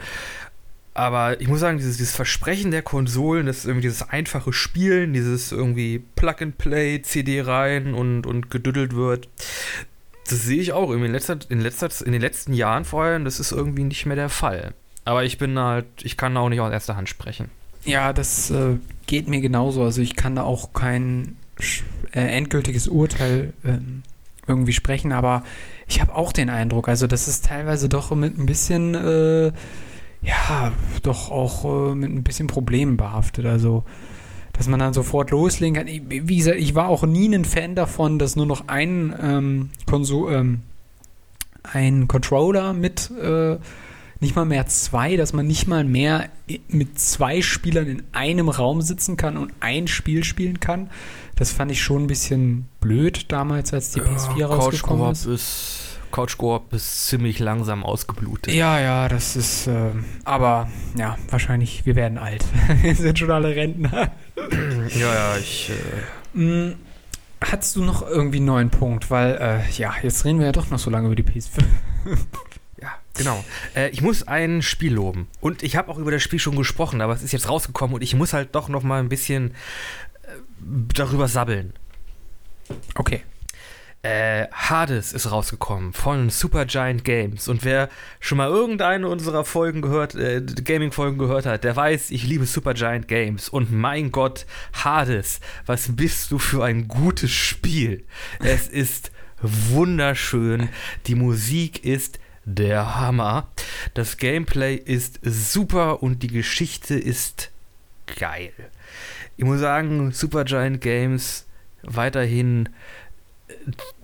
[0.94, 5.50] Aber ich muss sagen, dieses, dieses Versprechen der Konsolen, das irgendwie dieses einfache Spielen, dieses
[5.50, 9.28] irgendwie Plug-and-Play, CD rein und, und gedüdelt wird,
[10.28, 13.24] das sehe ich auch irgendwie in, letzter, in, letzter, in den letzten Jahren vor allem,
[13.24, 14.74] das ist irgendwie nicht mehr der Fall.
[15.04, 17.50] Aber ich bin halt, ich kann auch nicht aus erster Hand sprechen.
[17.84, 18.76] Ja, das äh,
[19.06, 19.82] geht mir genauso.
[19.82, 21.36] Also ich kann da auch kein
[22.12, 23.78] äh, endgültiges Urteil äh,
[24.46, 25.44] irgendwie sprechen, aber
[25.86, 29.52] ich habe auch den Eindruck, also das ist teilweise doch mit ein bisschen, äh,
[30.22, 30.72] ja,
[31.02, 33.46] doch auch äh, mit ein bisschen Problemen behaftet.
[33.46, 33.84] Also
[34.52, 35.86] dass man dann sofort loslegen kann.
[35.86, 40.32] Wie gesagt, ich war auch nie ein Fan davon, dass nur noch ein ähm, Konsol,
[40.32, 40.60] ähm,
[41.62, 43.56] ein Controller mit äh,
[44.22, 46.28] nicht mal mehr zwei, dass man nicht mal mehr
[46.68, 50.90] mit zwei Spielern in einem Raum sitzen kann und ein Spiel spielen kann.
[51.34, 55.26] Das fand ich schon ein bisschen blöd damals, als die PS4 ja, rausgekommen ist.
[55.26, 55.88] ist.
[56.12, 58.52] Couch Coop ist ziemlich langsam ausgeblutet.
[58.52, 59.90] Ja, ja, das ist, äh,
[60.24, 62.44] aber ja, wahrscheinlich, wir werden alt.
[62.82, 64.12] wir sind schon alle Rentner.
[65.00, 65.70] ja, ja, ich.
[66.34, 66.74] Äh mm,
[67.42, 69.10] Hattest du noch irgendwie einen neuen Punkt?
[69.10, 71.64] Weil, äh, ja, jetzt reden wir ja doch noch so lange über die PS5.
[73.14, 73.44] Genau.
[73.74, 75.28] Äh, ich muss ein Spiel loben.
[75.40, 78.02] Und ich habe auch über das Spiel schon gesprochen, aber es ist jetzt rausgekommen und
[78.02, 79.50] ich muss halt doch noch mal ein bisschen
[80.22, 80.28] äh,
[80.94, 81.74] darüber sabbeln.
[82.94, 83.22] Okay.
[84.04, 87.46] Äh, Hades ist rausgekommen von Supergiant Games.
[87.46, 87.88] Und wer
[88.18, 93.06] schon mal irgendeine unserer Folgen gehört, äh, Gaming-Folgen gehört hat, der weiß, ich liebe Supergiant
[93.06, 93.48] Games.
[93.48, 98.04] Und mein Gott, Hades, was bist du für ein gutes Spiel?
[98.40, 100.68] Es ist wunderschön.
[101.06, 103.48] Die Musik ist der Hammer.
[103.94, 107.50] Das Gameplay ist super und die Geschichte ist
[108.18, 108.52] geil.
[109.36, 111.46] Ich muss sagen, Supergiant Games
[111.82, 112.68] weiterhin
[113.48, 113.52] äh,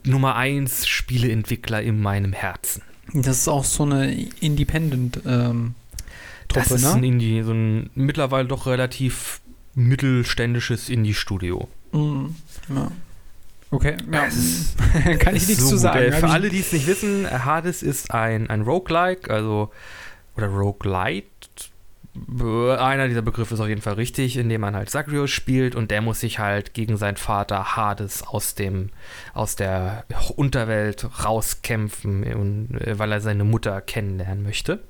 [0.09, 2.83] Nummer 1 Spieleentwickler in meinem Herzen.
[3.13, 5.75] Das ist auch so eine Independent ähm,
[6.49, 6.93] Truppe, Das ist ne?
[6.95, 9.41] ein Indie, so ein mittlerweile doch relativ
[9.75, 11.69] mittelständisches Indie-Studio.
[11.93, 12.35] Mhm.
[12.69, 12.91] Ja.
[13.71, 14.25] Okay, ja.
[14.25, 14.77] Ist,
[15.21, 16.13] kann ich nichts so zu sagen.
[16.13, 19.71] Für alle, die es nicht wissen, Hades ist ein, ein Roguelike, also
[20.37, 21.27] oder Roguelite.
[22.41, 25.93] Einer dieser Begriffe ist auf jeden Fall richtig, in dem man halt Zagreus spielt und
[25.93, 28.91] der muss sich halt gegen seinen Vater Hades aus dem
[29.35, 30.05] aus der
[30.35, 34.81] Unterwelt rauskämpfen, und, äh, weil er seine Mutter kennenlernen möchte.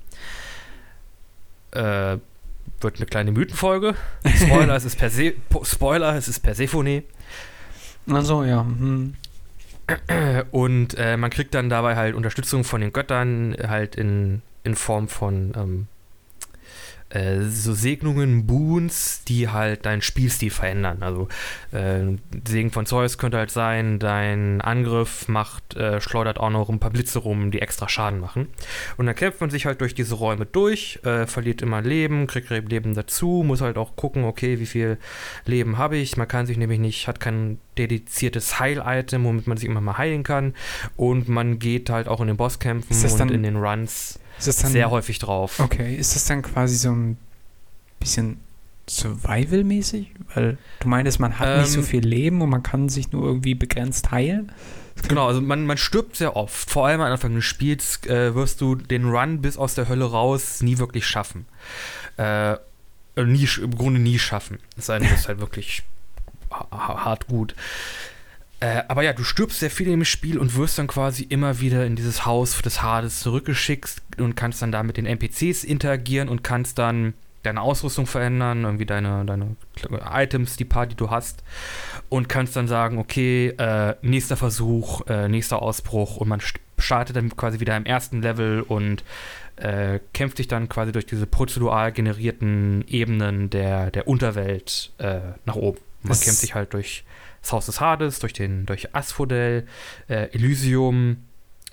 [1.71, 2.17] Äh,
[2.81, 3.95] wird eine kleine Mythenfolge.
[4.25, 7.03] Spoiler, es ist Perse Spoiler, es ist Persephone.
[8.11, 8.63] Achso, ja.
[8.63, 9.15] Hm.
[10.51, 15.07] Und äh, man kriegt dann dabei halt Unterstützung von den Göttern, halt in, in Form
[15.07, 15.87] von ähm,
[17.09, 21.01] äh, so Segnungen, Boons, die halt deinen Spielstil verändern.
[21.01, 21.27] Also
[21.71, 26.79] äh, Segen von Zeus könnte halt sein, dein Angriff macht, äh, schleudert auch noch ein
[26.79, 28.47] paar Blitze rum, die extra Schaden machen.
[28.97, 32.49] Und dann kämpft man sich halt durch diese Räume durch, äh, verliert immer Leben, kriegt
[32.49, 34.97] Leben dazu, muss halt auch gucken, okay, wie viel
[35.45, 36.17] Leben habe ich.
[36.17, 40.23] Man kann sich nämlich nicht, hat kein dediziertes Heil-Item, womit man sich immer mal heilen
[40.23, 40.53] kann.
[40.95, 45.19] Und man geht halt auch in den Bosskämpfen und in den Runs dann, sehr häufig
[45.19, 45.59] drauf.
[45.59, 47.17] Okay, ist das dann quasi so ein
[47.99, 48.39] bisschen
[48.89, 50.11] Survival-mäßig?
[50.33, 53.11] Weil du meintest, man hat ähm, nicht so ähm, viel Leben und man kann sich
[53.11, 54.51] nur irgendwie begrenzt heilen?
[55.07, 56.69] Genau, also man, man stirbt sehr oft.
[56.69, 60.05] Vor allem am Anfang des Spiels äh, wirst du den Run bis aus der Hölle
[60.05, 61.45] raus nie wirklich schaffen.
[62.17, 62.55] Äh,
[63.15, 64.59] nie, Im Grunde nie schaffen.
[64.77, 65.83] Es sei denn, du bist halt wirklich
[66.51, 67.55] hart gut.
[68.61, 71.85] Äh, aber ja, du stirbst sehr viel im Spiel und wirst dann quasi immer wieder
[71.85, 76.43] in dieses Haus des Hades zurückgeschickt und kannst dann da mit den NPCs interagieren und
[76.43, 79.55] kannst dann deine Ausrüstung verändern, irgendwie deine, deine
[80.11, 81.41] Items, die paar, die du hast
[82.09, 86.41] und kannst dann sagen, okay, äh, nächster Versuch, äh, nächster Ausbruch und man
[86.77, 89.05] startet dann quasi wieder im ersten Level und
[89.55, 95.55] äh, kämpft sich dann quasi durch diese prozedural generierten Ebenen der, der Unterwelt äh, nach
[95.55, 95.79] oben.
[96.01, 97.03] Man das kämpft sich halt durch
[97.51, 99.65] Haus des Hades, durch, den, durch Asphodel,
[100.07, 101.17] äh, Elysium,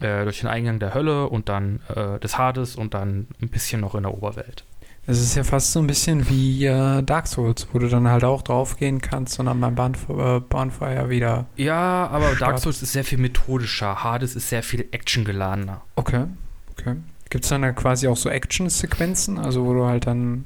[0.01, 3.81] äh, durch den Eingang der Hölle und dann äh, des Hades und dann ein bisschen
[3.81, 4.65] noch in der Oberwelt.
[5.09, 8.25] Es ist ja fast so ein bisschen wie äh, Dark Souls, wo du dann halt
[8.25, 11.47] auch draufgehen kannst und dann beim Bahn, äh, Bonfire wieder.
[11.57, 12.41] Ja, aber start.
[12.41, 14.03] Dark Souls ist sehr viel methodischer.
[14.03, 15.83] Hades ist sehr viel actiongeladener.
[15.95, 16.25] Okay,
[16.73, 16.97] okay.
[17.31, 20.45] Gibt es dann da quasi auch so Action-Sequenzen, also wo du halt dann,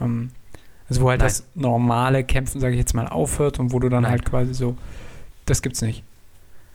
[0.00, 0.30] ähm,
[0.92, 1.28] also wo halt Nein.
[1.28, 4.12] das normale Kämpfen, sage ich jetzt mal, aufhört und wo du dann Nein.
[4.12, 4.76] halt quasi so,
[5.46, 6.02] das gibt's nicht.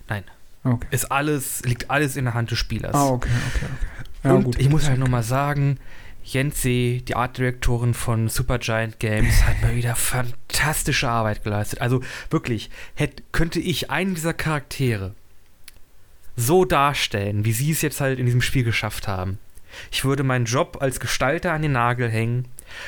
[0.09, 0.24] Nein.
[0.63, 0.88] Okay.
[0.91, 2.93] Ist alles, liegt alles in der Hand des Spielers.
[2.93, 4.05] Ah, okay, okay, okay.
[4.24, 5.78] Ja, und gut, ich muss halt nochmal sagen,
[6.24, 11.80] Jensi, die Artdirektorin von Supergiant Games, hat mal wieder fantastische Arbeit geleistet.
[11.80, 15.13] Also wirklich, hätte, könnte ich einen dieser Charaktere
[16.36, 19.39] so darstellen, wie sie es jetzt halt in diesem Spiel geschafft haben.
[19.91, 22.47] Ich würde meinen Job als Gestalter an den Nagel hängen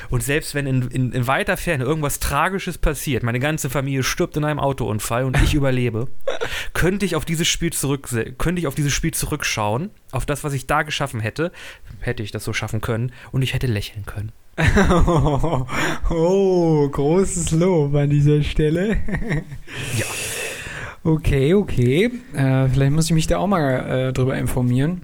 [0.10, 4.38] und selbst wenn in, in, in, weiter Ferne irgendwas Tragisches passiert, meine ganze Familie stirbt
[4.38, 6.08] in einem Autounfall und ich überlebe,
[6.74, 10.54] könnte ich auf dieses Spiel zurück, könnte ich auf dieses Spiel zurückschauen, auf das, was
[10.54, 11.52] ich da geschaffen hätte,
[12.00, 14.32] hätte ich das so schaffen können und ich hätte lächeln können.
[15.08, 15.66] oh,
[16.10, 18.98] oh großes Lob an dieser Stelle.
[19.98, 20.06] ja.
[21.02, 22.12] Okay, okay.
[22.34, 25.04] Äh, vielleicht muss ich mich da auch mal äh, drüber informieren.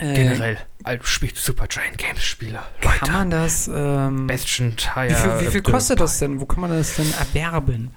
[0.00, 2.60] Äh, Generell, also spielt Super Giant Games Spiele.
[2.80, 3.70] Kann man das?
[3.72, 5.10] Ähm, Bestien Tire.
[5.10, 6.40] Wie viel, wie viel kostet das denn?
[6.40, 7.90] Wo kann man das denn erwerben?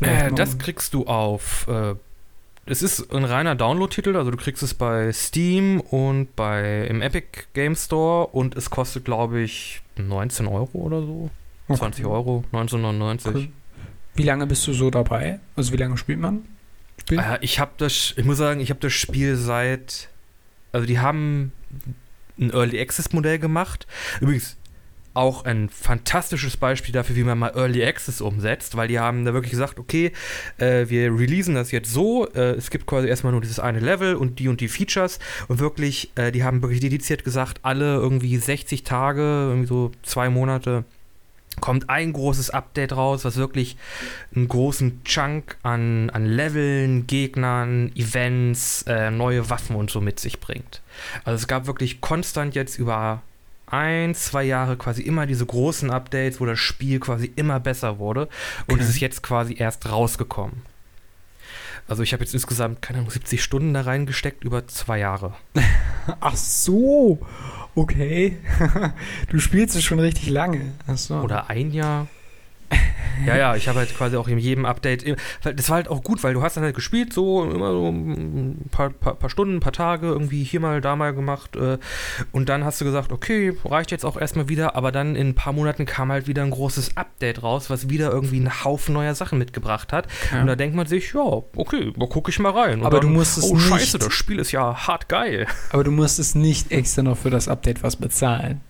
[0.00, 1.66] Äh, das kriegst du auf.
[1.68, 1.94] Äh,
[2.66, 7.26] es ist ein reiner Download-Titel, also du kriegst es bei Steam und bei im Epic
[7.52, 11.30] Game Store und es kostet, glaube ich, 19 Euro oder so.
[11.66, 11.78] Okay.
[11.80, 13.28] 20 Euro, 1999.
[13.28, 13.52] Okay.
[14.14, 15.40] Wie lange bist du so dabei?
[15.56, 16.44] Also wie lange spielt man?
[17.00, 17.18] Spiel?
[17.18, 20.09] Äh, ich habe das, ich muss sagen, ich habe das Spiel seit
[20.72, 21.52] also die haben
[22.38, 23.86] ein Early Access Modell gemacht.
[24.20, 24.56] Übrigens
[25.12, 29.34] auch ein fantastisches Beispiel dafür, wie man mal Early Access umsetzt, weil die haben da
[29.34, 30.12] wirklich gesagt, okay,
[30.58, 34.14] äh, wir releasen das jetzt so, äh, es gibt quasi erstmal nur dieses eine Level
[34.14, 35.18] und die und die Features
[35.48, 40.30] und wirklich, äh, die haben wirklich dediziert gesagt, alle irgendwie 60 Tage, irgendwie so zwei
[40.30, 40.84] Monate
[41.60, 43.76] kommt ein großes Update raus, was wirklich
[44.34, 50.40] einen großen Chunk an, an Leveln, Gegnern, Events, äh, neue Waffen und so mit sich
[50.40, 50.80] bringt.
[51.24, 53.22] Also es gab wirklich konstant jetzt über
[53.66, 58.28] ein, zwei Jahre quasi immer diese großen Updates, wo das Spiel quasi immer besser wurde
[58.66, 58.82] und okay.
[58.82, 60.62] es ist jetzt quasi erst rausgekommen.
[61.88, 65.34] Also ich habe jetzt insgesamt, keine Ahnung, 70 Stunden da reingesteckt über zwei Jahre.
[66.20, 67.18] Ach so
[67.80, 68.36] okay,
[69.30, 70.72] du spielst es schon richtig lange.
[70.86, 71.22] Achso.
[71.22, 72.08] Oder ein Jahr.
[73.26, 75.04] Ja, ja, ich habe halt quasi auch in jedem Update,
[75.42, 78.68] das war halt auch gut, weil du hast dann halt gespielt, so immer so ein
[78.70, 81.78] paar, paar, paar Stunden, ein paar Tage, irgendwie hier mal, da mal gemacht äh,
[82.32, 85.34] und dann hast du gesagt, okay, reicht jetzt auch erstmal wieder, aber dann in ein
[85.34, 89.14] paar Monaten kam halt wieder ein großes Update raus, was wieder irgendwie einen Haufen neuer
[89.14, 90.40] Sachen mitgebracht hat ja.
[90.40, 92.80] und da denkt man sich, ja, okay, da gucke ich mal rein.
[92.80, 95.46] Und aber dann, du musst es Oh, scheiße, das Spiel ist ja hart geil.
[95.70, 98.62] Aber du musst es nicht extra noch für das Update was bezahlen.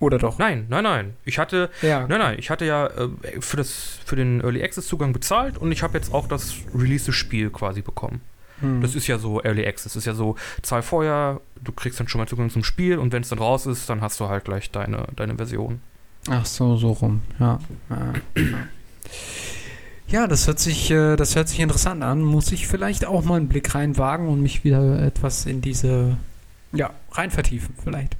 [0.00, 0.38] Oder doch?
[0.38, 1.14] Nein, nein, nein.
[1.24, 2.06] Ich hatte, ja.
[2.06, 3.08] nein, nein, ich hatte ja äh,
[3.40, 7.50] für, das, für den Early Access Zugang bezahlt und ich habe jetzt auch das Release-Spiel
[7.50, 8.20] quasi bekommen.
[8.60, 8.82] Hm.
[8.82, 9.94] Das ist ja so Early Access.
[9.94, 13.12] Das ist ja so, zahl vorher, du kriegst dann schon mal Zugang zum Spiel und
[13.12, 15.80] wenn es dann raus ist, dann hast du halt gleich deine, deine Version.
[16.28, 17.58] Ach so, so rum, ja.
[20.08, 22.22] Ja, das hört sich, äh, das hört sich interessant an.
[22.22, 26.16] Muss ich vielleicht auch mal einen Blick reinwagen und mich wieder etwas in diese,
[26.72, 28.16] ja, rein vertiefen, vielleicht.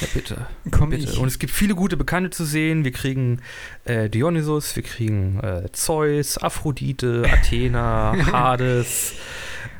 [0.00, 0.46] Ja, bitte.
[0.70, 1.04] Komm bitte.
[1.10, 1.18] Ich.
[1.18, 2.84] Und es gibt viele gute Bekannte zu sehen.
[2.84, 3.40] Wir kriegen
[3.84, 9.14] äh, Dionysus, wir kriegen äh, Zeus, Aphrodite, Athena, Hades.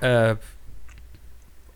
[0.00, 0.36] Äh,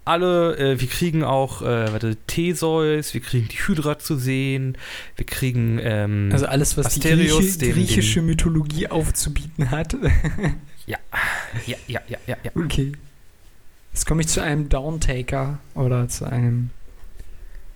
[0.04, 4.76] alle, äh, wir kriegen auch, äh, warte, Theseus, wir kriegen die Hydra zu sehen,
[5.16, 9.94] wir kriegen ähm, Also alles, was Asterius, die Grieche, griechische Mythologie aufzubieten hat.
[10.86, 10.98] ja,
[11.66, 12.50] ja, ja, ja, ja, ja.
[12.54, 12.92] Okay.
[13.92, 16.70] Jetzt komme ich zu einem Downtaker oder zu einem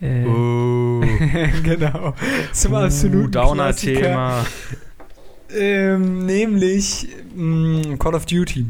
[0.05, 1.03] äh, oh.
[1.63, 2.15] genau.
[2.53, 4.45] Zum uh, absoluten Downer-Thema.
[5.51, 8.67] Ähm, nämlich mh, mm, Call of Duty.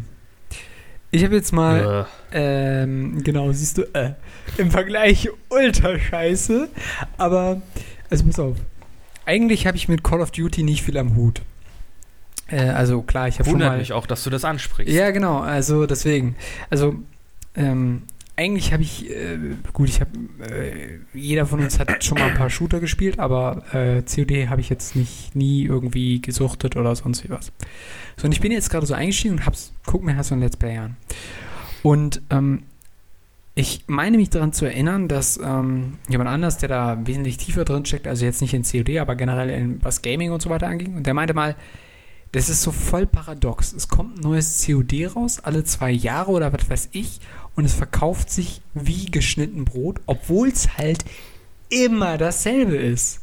[1.10, 2.82] Ich habe jetzt mal, äh.
[2.82, 4.14] ähm, genau, siehst du, äh,
[4.58, 6.68] im Vergleich ultra scheiße,
[7.18, 7.62] aber,
[8.10, 8.56] also pass auf.
[9.24, 11.40] Eigentlich habe ich mit Call of Duty nicht viel am Hut.
[12.48, 13.78] Äh, also klar, ich habe schon mal...
[13.78, 14.92] mich auch, dass du das ansprichst.
[14.92, 16.36] Ja, genau, also deswegen.
[16.68, 16.96] Also,
[17.56, 18.02] ähm,
[18.36, 19.38] eigentlich habe ich, äh,
[19.72, 20.10] gut, ich habe,
[20.50, 24.60] äh, jeder von uns hat schon mal ein paar Shooter gespielt, aber äh, COD habe
[24.60, 27.52] ich jetzt nicht nie irgendwie gesuchtet oder sonst wie was.
[28.16, 30.40] So, und ich bin jetzt gerade so eingestiegen und hab's, guck mir halt so ein
[30.40, 30.96] Let's Play an.
[31.82, 32.64] Und ähm,
[33.54, 37.84] ich meine mich daran zu erinnern, dass ähm, jemand anders, der da wesentlich tiefer drin
[37.84, 40.96] steckt, also jetzt nicht in COD, aber generell in was Gaming und so weiter anging,
[40.96, 41.54] und der meinte mal,
[42.32, 43.72] das ist so voll paradox.
[43.72, 47.20] Es kommt ein neues COD raus, alle zwei Jahre oder was weiß ich,
[47.56, 51.04] und es verkauft sich wie geschnitten Brot, obwohl es halt
[51.68, 53.20] immer dasselbe ist.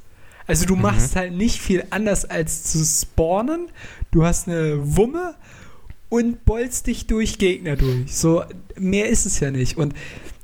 [0.48, 0.84] Also du mhm.
[0.84, 3.68] machst halt nicht viel anders als zu spawnen.
[4.12, 5.36] Du hast eine Wumme
[6.10, 8.14] und bolzt dich durch Gegner durch.
[8.14, 8.44] So,
[8.78, 9.78] mehr ist es ja nicht.
[9.78, 9.94] Und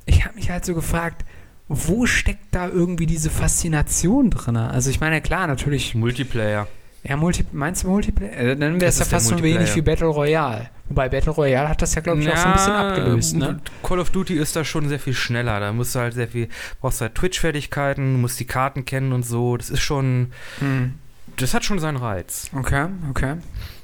[0.06, 1.24] ich habe mich halt so gefragt,
[1.68, 4.56] wo steckt da irgendwie diese Faszination drin?
[4.56, 5.94] Also ich meine, klar, natürlich.
[5.94, 6.66] Multiplayer.
[7.08, 8.36] Ja, Multi meinst du Multiplayer?
[8.36, 10.68] Äh, dann wäre es ja fast so wenig wie Battle Royale.
[10.90, 13.36] Wobei Battle Royale hat das ja, glaube ich, ja, auch so ein bisschen abgelöst.
[13.36, 13.60] Ne?
[13.82, 15.58] Call of Duty ist da schon sehr viel schneller.
[15.58, 16.48] Da musst du halt sehr viel,
[16.80, 19.56] brauchst halt Twitch-Fertigkeiten, musst die Karten kennen und so.
[19.56, 20.32] Das ist schon.
[20.58, 20.94] Hm.
[21.36, 22.50] Das hat schon seinen Reiz.
[22.54, 23.36] Okay, okay.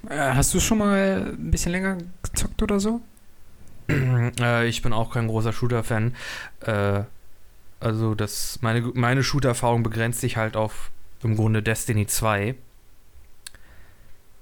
[0.08, 3.00] Äh, hast du schon mal ein bisschen länger gezockt oder so?
[3.88, 6.14] äh, ich bin auch kein großer Shooter-Fan.
[6.60, 7.02] Äh,
[7.80, 10.90] also das, meine, meine Shooter-Erfahrung begrenzt sich halt auf
[11.22, 12.54] im Grunde Destiny 2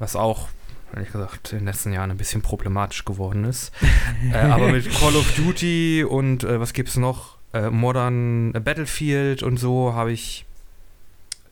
[0.03, 0.49] was auch,
[0.93, 3.73] ehrlich gesagt, in den letzten Jahren ein bisschen problematisch geworden ist.
[4.33, 7.39] äh, aber mit Call of Duty und äh, was es noch?
[7.55, 10.45] Äh, Modern Battlefield und so habe ich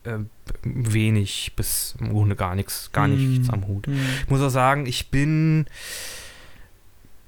[0.03, 0.17] äh,
[0.63, 3.51] wenig bis im Grunde gar nichts, gar nichts mm.
[3.51, 3.87] am Hut.
[3.87, 3.93] Mm.
[4.23, 5.65] Ich muss auch sagen, ich bin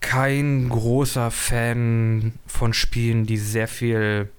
[0.01, 4.30] kein großer Fan von Spielen, die sehr viel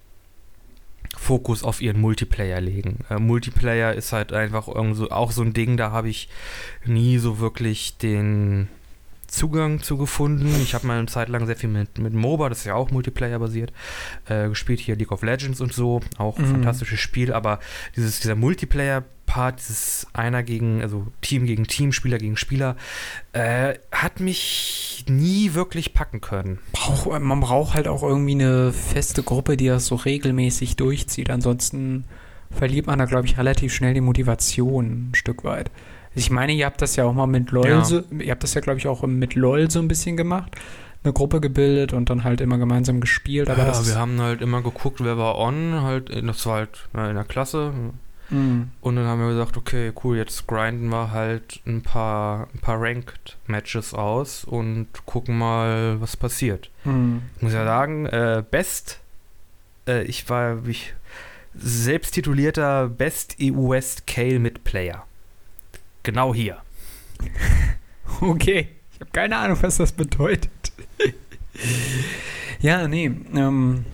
[1.25, 2.99] Fokus auf ihren Multiplayer legen.
[3.09, 6.29] Äh, Multiplayer ist halt einfach so, auch so ein Ding, da habe ich
[6.85, 8.69] nie so wirklich den
[9.35, 10.55] Zugang zu gefunden.
[10.63, 12.91] Ich habe mal eine Zeit lang sehr viel mit, mit MOBA, das ist ja auch
[12.91, 13.73] Multiplayer-basiert,
[14.29, 16.01] äh, gespielt, hier League of Legends und so.
[16.19, 16.53] Auch ein mhm.
[16.53, 17.59] fantastisches Spiel, aber
[17.97, 22.77] dieses, dieser Multiplayer-Part, dieses einer gegen, also Team gegen Team, Spieler gegen Spieler,
[23.33, 26.61] äh, hat mich nie wirklich packen können.
[26.73, 31.31] Brauch, man braucht halt auch irgendwie eine feste Gruppe, die das so regelmäßig durchzieht.
[31.31, 32.05] Ansonsten
[32.51, 35.71] verliert man da, glaube ich, relativ schnell die Motivation ein Stück weit.
[36.15, 37.85] Ich meine, ihr habt das ja auch mal mit LOL, ja.
[37.85, 40.53] so, ihr habt das ja, glaube ich, auch mit LOL so ein bisschen gemacht.
[41.03, 43.51] Eine Gruppe gebildet und dann halt immer gemeinsam gespielt.
[43.51, 47.15] Aber ja, wir haben halt immer geguckt, wer war on, halt, das war halt in
[47.15, 47.73] der Klasse.
[48.31, 48.71] Mhm.
[48.81, 52.81] Und dann haben wir gesagt, okay, cool, jetzt grinden wir halt ein paar, ein paar
[52.81, 56.71] Ranked-Matches aus und gucken mal, was passiert.
[56.85, 57.23] Mhm.
[57.37, 59.01] Ich muss ja sagen, äh, Best,
[59.87, 60.95] äh, ich war ich,
[61.55, 65.05] selbst titulierter Best EU West Kale mit Player.
[66.05, 66.59] Genau hier.
[68.21, 70.51] Okay, ich habe keine Ahnung, was das bedeutet.
[72.61, 73.11] ja, nee.
[73.35, 73.85] Ähm,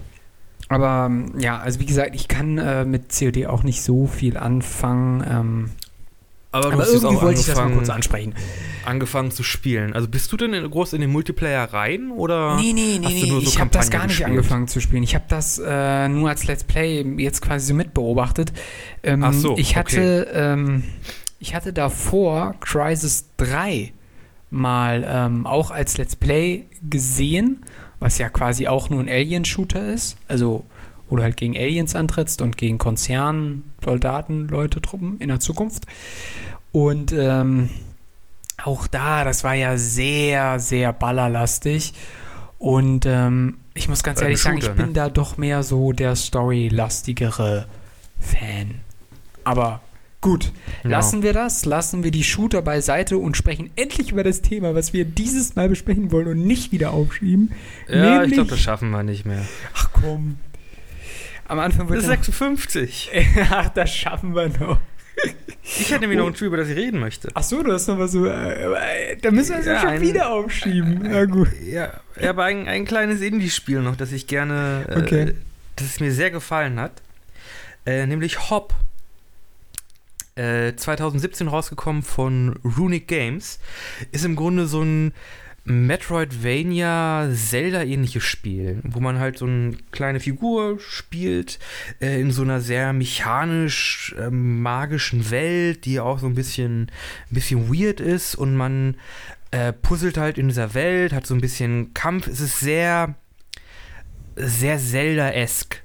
[0.68, 5.24] aber ja, also wie gesagt, ich kann äh, mit COD auch nicht so viel anfangen.
[5.28, 5.70] Ähm,
[6.52, 8.34] aber, aber irgendwie wollte ich das mal kurz ansprechen.
[8.84, 9.92] Angefangen zu spielen.
[9.92, 12.56] Also bist du denn in, groß in den Multiplayer rein oder?
[12.56, 13.30] Nee, nee, nee, nee.
[13.30, 14.30] So ich habe das gar nicht gespielt?
[14.30, 15.04] angefangen zu spielen.
[15.04, 18.52] Ich habe das äh, nur als Let's Play jetzt quasi so mitbeobachtet.
[19.02, 19.56] Ähm, Ach so.
[19.58, 20.82] Ich hatte, okay.
[21.41, 23.93] Ich hatte davor Crisis 3
[24.51, 27.64] mal ähm, auch als Let's Play gesehen,
[27.99, 30.16] was ja quasi auch nur ein Alien-Shooter ist.
[30.28, 30.64] Also,
[31.09, 35.86] wo du halt gegen Aliens antrittst und gegen Konzern, Soldaten, Leute, Truppen in der Zukunft.
[36.72, 37.70] Und ähm,
[38.62, 41.95] auch da, das war ja sehr, sehr ballerlastig.
[42.59, 44.93] Und ähm, ich muss ganz ehrlich Shooter, sagen, ich bin ne?
[44.93, 47.66] da doch mehr so der storylastigere
[48.18, 48.82] Fan.
[49.45, 49.80] Aber
[50.20, 50.52] Gut,
[50.82, 50.96] genau.
[50.96, 54.92] lassen wir das, lassen wir die Shooter beiseite und sprechen endlich über das Thema, was
[54.92, 57.52] wir dieses Mal besprechen wollen und nicht wieder aufschieben.
[57.88, 59.46] Ja, Nämlich, ich glaube, das schaffen wir nicht mehr.
[59.74, 60.36] Ach komm.
[61.48, 63.10] Am Anfang wird das 56.
[63.50, 64.78] Ach, das schaffen wir noch.
[65.62, 66.22] Ich hätte nämlich oh.
[66.22, 67.28] noch ein Spiel, über das ich reden möchte.
[67.34, 68.26] Ach so, du hast noch was so.
[68.26, 71.06] Äh, da müssen wir es ja, ja, schon ein, wieder aufschieben.
[71.06, 71.48] Äh, ja, gut.
[71.62, 74.84] Ja, aber ein, ein kleines Indie-Spiel noch, das ich gerne.
[74.88, 75.34] Äh, okay.
[75.76, 76.92] das es mir sehr gefallen hat.
[77.86, 78.74] Äh, nämlich Hop
[80.76, 83.59] 2017 äh, rausgekommen von Runic Games.
[84.12, 85.12] Ist im Grunde so ein
[85.64, 91.59] Metroidvania Zelda-ähnliches Spiel, wo man halt so eine kleine Figur spielt
[92.01, 96.84] äh, in so einer sehr mechanisch äh, magischen Welt, die auch so ein bisschen,
[97.30, 98.97] ein bisschen weird ist und man
[99.51, 102.26] äh, puzzelt halt in dieser Welt, hat so ein bisschen Kampf.
[102.26, 103.14] Es ist sehr,
[104.36, 105.82] sehr Zelda-esque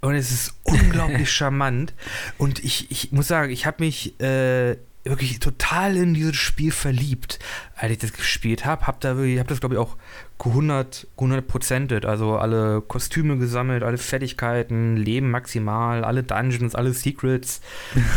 [0.00, 1.94] und es ist unglaublich charmant.
[2.38, 7.38] Und ich, ich muss sagen, ich habe mich äh, wirklich total in dieses Spiel verliebt,
[7.74, 8.86] als ich das gespielt habe.
[8.86, 9.96] Hab da wirklich, hab das glaube ich auch
[10.38, 11.06] 100
[11.46, 17.60] prozentet, also alle Kostüme gesammelt, alle Fertigkeiten, Leben maximal, alle Dungeons, alle Secrets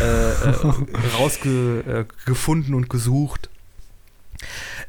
[0.02, 0.56] äh, äh,
[1.18, 3.50] rausgefunden und gesucht.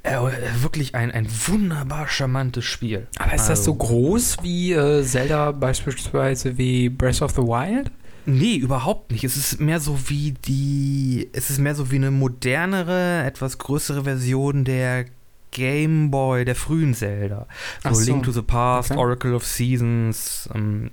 [0.02, 0.18] Äh,
[0.62, 3.06] wirklich ein, ein wunderbar charmantes Spiel.
[3.18, 7.42] Aber ist also, das so also groß wie äh, Zelda beispielsweise wie Breath of the
[7.42, 7.90] Wild?
[8.26, 9.24] Nee, überhaupt nicht.
[9.24, 11.28] Es ist mehr so wie die.
[11.32, 15.06] Es ist mehr so wie eine modernere, etwas größere Version der
[15.50, 17.46] Game Boy, der frühen Zelda.
[17.82, 18.12] So, so.
[18.12, 19.00] Link to the Past, okay.
[19.00, 20.90] Oracle of Seasons, ähm,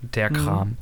[0.00, 0.34] der mhm.
[0.34, 0.68] Kram.
[0.68, 0.76] Mhm.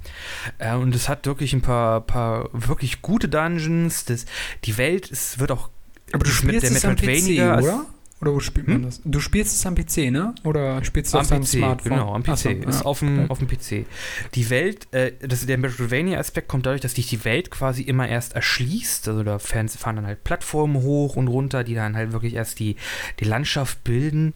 [0.59, 4.05] Äh, und es hat wirklich ein paar, paar wirklich gute Dungeons.
[4.05, 4.24] Das,
[4.64, 5.70] die Welt ist, wird auch
[6.13, 7.87] aber du spielst mit, es am PC, oder?
[8.21, 8.83] Oder wo spielt man hm?
[8.85, 9.01] das?
[9.05, 10.35] Du spielst es am PC, ne?
[10.43, 11.93] Oder spielst du am auf deinem Smartphone?
[11.93, 12.37] Genau, am PC.
[12.37, 12.85] So, ist ja.
[12.85, 13.87] auf, dem, auf dem PC.
[14.35, 18.35] Die Welt, äh, das, der Metroidvania-Aspekt kommt dadurch, dass dich die Welt quasi immer erst
[18.35, 19.09] erschließt.
[19.09, 22.75] Also da fahren dann halt Plattformen hoch und runter, die dann halt wirklich erst die,
[23.21, 24.35] die Landschaft bilden.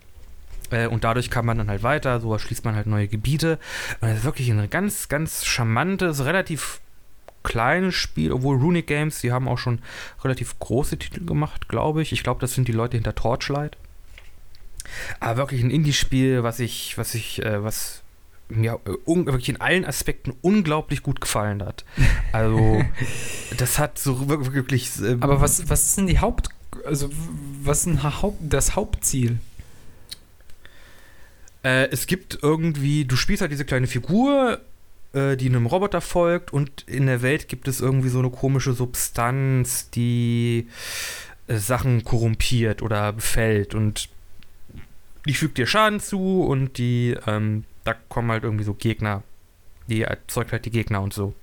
[0.71, 3.59] Äh, und dadurch kann man dann halt weiter, so erschließt man halt neue Gebiete.
[4.01, 6.82] Und das ist wirklich ein ganz, ganz charmantes, relativ
[7.43, 9.81] kleines Spiel, obwohl Runic Games, die haben auch schon
[10.23, 12.13] relativ große Titel gemacht, glaube ich.
[12.13, 13.77] Ich glaube, das sind die Leute hinter Torchlight.
[15.21, 18.03] Aber wirklich ein Indie-Spiel, was ich, was ich, äh, was
[18.49, 21.85] mir äh, wirklich in allen Aspekten unglaublich gut gefallen hat.
[22.33, 22.85] Also,
[23.57, 24.91] das hat so wirklich.
[25.01, 26.49] Äh, Aber was, was ist denn die Haupt,
[26.85, 27.11] also
[27.63, 29.39] was ist Haupt, das Hauptziel?
[31.65, 34.61] Äh, es gibt irgendwie, du spielst halt diese kleine Figur,
[35.13, 38.73] äh, die einem Roboter folgt und in der Welt gibt es irgendwie so eine komische
[38.73, 40.69] Substanz, die
[41.47, 44.09] äh, Sachen korrumpiert oder befällt und
[45.27, 49.23] die fügt dir Schaden zu und die, ähm, da kommen halt irgendwie so Gegner,
[49.89, 51.35] die erzeugt halt die Gegner und so.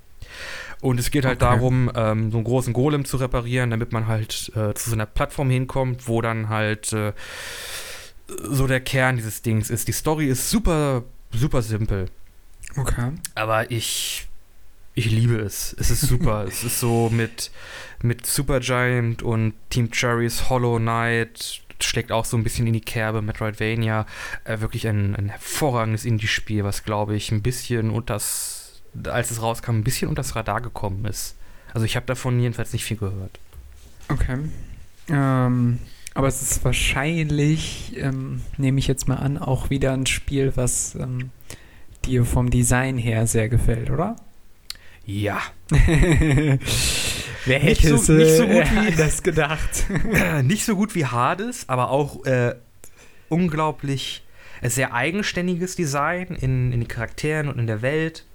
[0.81, 1.53] Und es geht halt okay.
[1.53, 5.05] darum, ähm, so einen großen Golem zu reparieren, damit man halt äh, zu so einer
[5.05, 7.13] Plattform hinkommt, wo dann halt äh,
[8.27, 9.87] so der Kern dieses Dings ist.
[9.87, 12.05] Die Story ist super, super simpel.
[12.75, 13.11] Okay.
[13.35, 14.27] Aber ich,
[14.93, 15.75] ich liebe es.
[15.79, 16.43] Es ist super.
[16.47, 17.51] es ist so mit,
[18.01, 23.21] mit Supergiant und Team Cherries Hollow Knight schlägt auch so ein bisschen in die Kerbe.
[23.21, 24.05] Metroidvania.
[24.43, 29.71] Äh, wirklich ein, ein hervorragendes Indie-Spiel, was glaube ich ein bisschen unters, als es rauskam,
[29.71, 31.35] ein bisschen unters Radar gekommen ist.
[31.73, 33.39] Also ich habe davon jedenfalls nicht viel gehört.
[34.09, 34.39] Okay.
[35.07, 35.79] Ähm,
[36.13, 40.95] aber es ist wahrscheinlich, ähm, nehme ich jetzt mal an, auch wieder ein Spiel, was
[40.95, 41.31] ähm,
[42.05, 44.15] dir vom Design her sehr gefällt, oder?
[45.05, 45.41] Ja.
[47.45, 49.85] Wer hätte so, nicht so gut wie das gedacht?
[50.43, 52.55] nicht so gut wie Hades, aber auch äh,
[53.29, 54.23] unglaublich
[54.61, 58.25] äh, sehr eigenständiges Design in, in den Charakteren und in der Welt.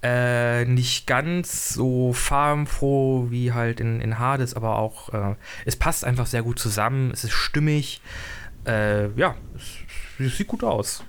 [0.00, 5.34] Äh, nicht ganz so farbenfroh wie halt in, in Hades, aber auch äh,
[5.64, 8.00] es passt einfach sehr gut zusammen, es ist stimmig.
[8.64, 11.02] Äh, ja, es, es sieht gut aus.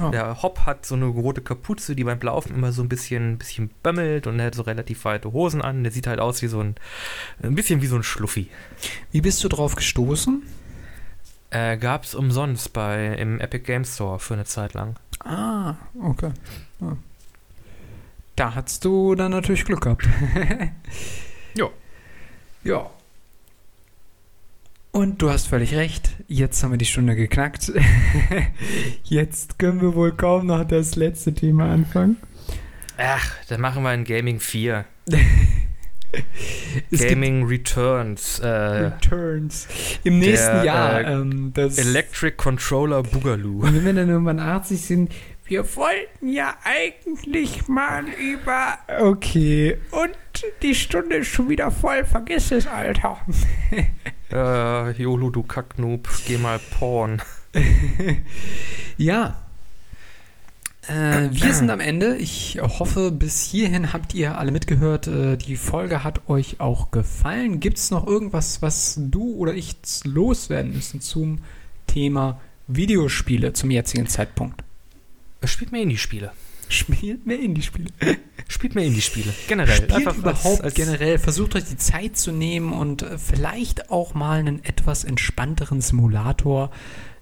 [0.00, 0.10] Ja.
[0.10, 3.70] Der Hop hat so eine rote Kapuze, die beim Laufen immer so ein bisschen, bisschen
[3.82, 5.82] bömmelt und er hat so relativ weite Hosen an.
[5.82, 6.74] Der sieht halt aus wie so ein,
[7.42, 8.48] ein bisschen wie so ein Schluffi.
[9.10, 10.42] Wie bist du drauf gestoßen?
[11.50, 14.96] Äh, gab's umsonst bei, im Epic Game Store für eine Zeit lang.
[15.20, 16.32] Ah, okay.
[16.80, 16.96] Ja.
[18.36, 20.08] Da hast du dann natürlich Glück gehabt.
[21.54, 21.68] ja.
[22.64, 22.90] Ja,
[24.92, 27.72] und du hast völlig recht, jetzt haben wir die Stunde geknackt.
[29.04, 32.18] jetzt können wir wohl kaum noch das letzte Thema anfangen.
[32.98, 34.84] Ach, dann machen wir in Gaming 4.
[36.90, 38.38] Gaming Returns.
[38.40, 39.66] Äh, Returns.
[40.04, 41.00] Im nächsten der, Jahr.
[41.00, 43.62] Äh, ähm, Electric Controller Boogaloo.
[43.62, 45.12] Wenn wir dann irgendwann 80 sind,
[45.44, 48.78] wir wollten ja eigentlich mal über.
[49.00, 49.78] Okay.
[49.90, 50.16] Und
[50.62, 52.04] die Stunde ist schon wieder voll.
[52.04, 53.18] Vergiss es, Alter.
[54.32, 57.20] äh, Jolo, du Kacknoob, geh mal porn.
[58.96, 59.36] ja.
[60.88, 62.16] Äh, wir sind am Ende.
[62.16, 65.06] Ich hoffe, bis hierhin habt ihr alle mitgehört.
[65.06, 67.60] Äh, die Folge hat euch auch gefallen.
[67.60, 71.38] Gibt es noch irgendwas, was du oder ich loswerden müssen zum
[71.86, 74.64] Thema Videospiele zum jetzigen Zeitpunkt?
[75.44, 76.32] Spielt mehr Indie-Spiele.
[76.68, 77.90] Spielt mehr Indie-Spiele.
[78.48, 79.32] Spielt mehr Indie-Spiele.
[79.46, 79.76] Generell.
[79.76, 81.18] Spielt Einfach überhaupt als, generell.
[81.18, 86.70] Versucht euch die Zeit zu nehmen und äh, vielleicht auch mal einen etwas entspannteren Simulator.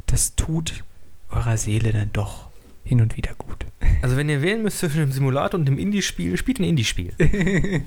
[0.07, 0.85] Das tut
[1.31, 2.49] eurer Seele dann doch
[2.85, 3.67] hin und wieder gut.
[4.03, 7.13] Also wenn ihr wählen müsst zwischen dem Simulator und dem Indie-Spiel, spielt ein Indie-Spiel.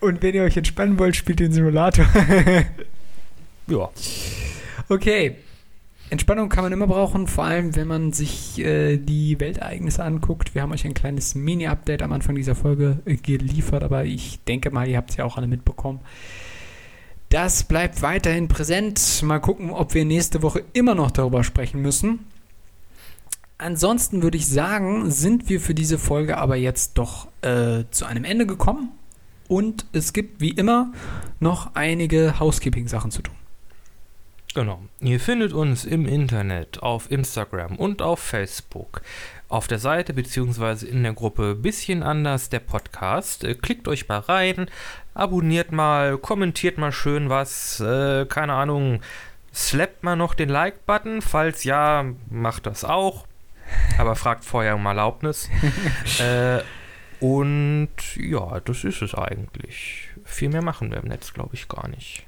[0.00, 2.04] und wenn ihr euch entspannen wollt, spielt den Simulator.
[3.66, 3.90] ja.
[4.90, 5.36] Okay,
[6.10, 10.54] Entspannung kann man immer brauchen, vor allem wenn man sich äh, die Weltereignisse anguckt.
[10.54, 14.72] Wir haben euch ein kleines Mini-Update am Anfang dieser Folge äh, geliefert, aber ich denke
[14.72, 16.00] mal, ihr habt es ja auch alle mitbekommen.
[17.28, 19.22] Das bleibt weiterhin präsent.
[19.22, 22.26] Mal gucken, ob wir nächste Woche immer noch darüber sprechen müssen.
[23.56, 28.24] Ansonsten würde ich sagen, sind wir für diese Folge aber jetzt doch äh, zu einem
[28.24, 28.90] Ende gekommen.
[29.46, 30.92] Und es gibt wie immer
[31.38, 33.34] noch einige Housekeeping-Sachen zu tun.
[34.52, 34.82] Genau.
[35.00, 39.00] Ihr findet uns im Internet, auf Instagram und auf Facebook.
[39.48, 40.86] Auf der Seite bzw.
[40.86, 43.44] in der Gruppe Bisschen anders der Podcast.
[43.44, 44.68] Äh, klickt euch mal rein,
[45.14, 47.78] abonniert mal, kommentiert mal schön was.
[47.78, 49.02] Äh, keine Ahnung,
[49.54, 51.22] slappt mal noch den Like-Button.
[51.22, 53.26] Falls ja, macht das auch.
[53.98, 55.48] aber fragt vorher um Erlaubnis.
[56.18, 56.60] äh,
[57.20, 60.08] und ja, das ist es eigentlich.
[60.24, 62.26] Viel mehr machen wir im Netz, glaube ich, gar nicht.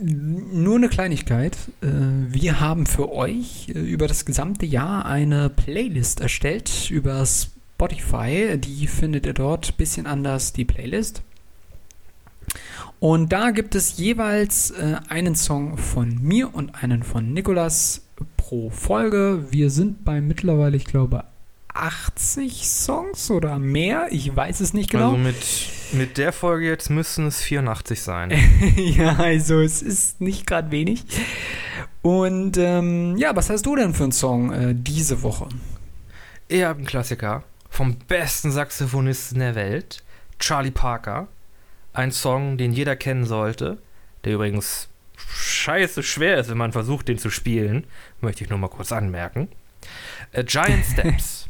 [0.00, 1.56] Nur eine Kleinigkeit.
[1.80, 1.86] Äh,
[2.28, 8.58] wir haben für euch äh, über das gesamte Jahr eine Playlist erstellt über Spotify.
[8.58, 9.76] Die findet ihr dort.
[9.76, 11.22] Bisschen anders die Playlist.
[13.00, 18.02] Und da gibt es jeweils äh, einen Song von mir und einen von Nikolas
[18.36, 19.46] pro Folge.
[19.50, 21.24] Wir sind bei mittlerweile, ich glaube,
[21.74, 24.08] 80 Songs oder mehr.
[24.10, 25.12] Ich weiß es nicht genau.
[25.12, 25.36] Also mit,
[25.92, 28.32] mit der Folge jetzt müssten es 84 sein.
[28.76, 31.04] ja, also es ist nicht gerade wenig.
[32.02, 35.48] Und ähm, ja, was hast du denn für einen Song äh, diese Woche?
[36.48, 40.02] Ich habe einen Klassiker vom besten Saxophonisten der Welt,
[40.38, 41.28] Charlie Parker.
[41.92, 43.78] Ein Song, den jeder kennen sollte,
[44.24, 47.84] der übrigens scheiße schwer ist, wenn man versucht, den zu spielen.
[48.20, 49.48] Möchte ich nur mal kurz anmerken.
[50.34, 51.48] A Giant Steps.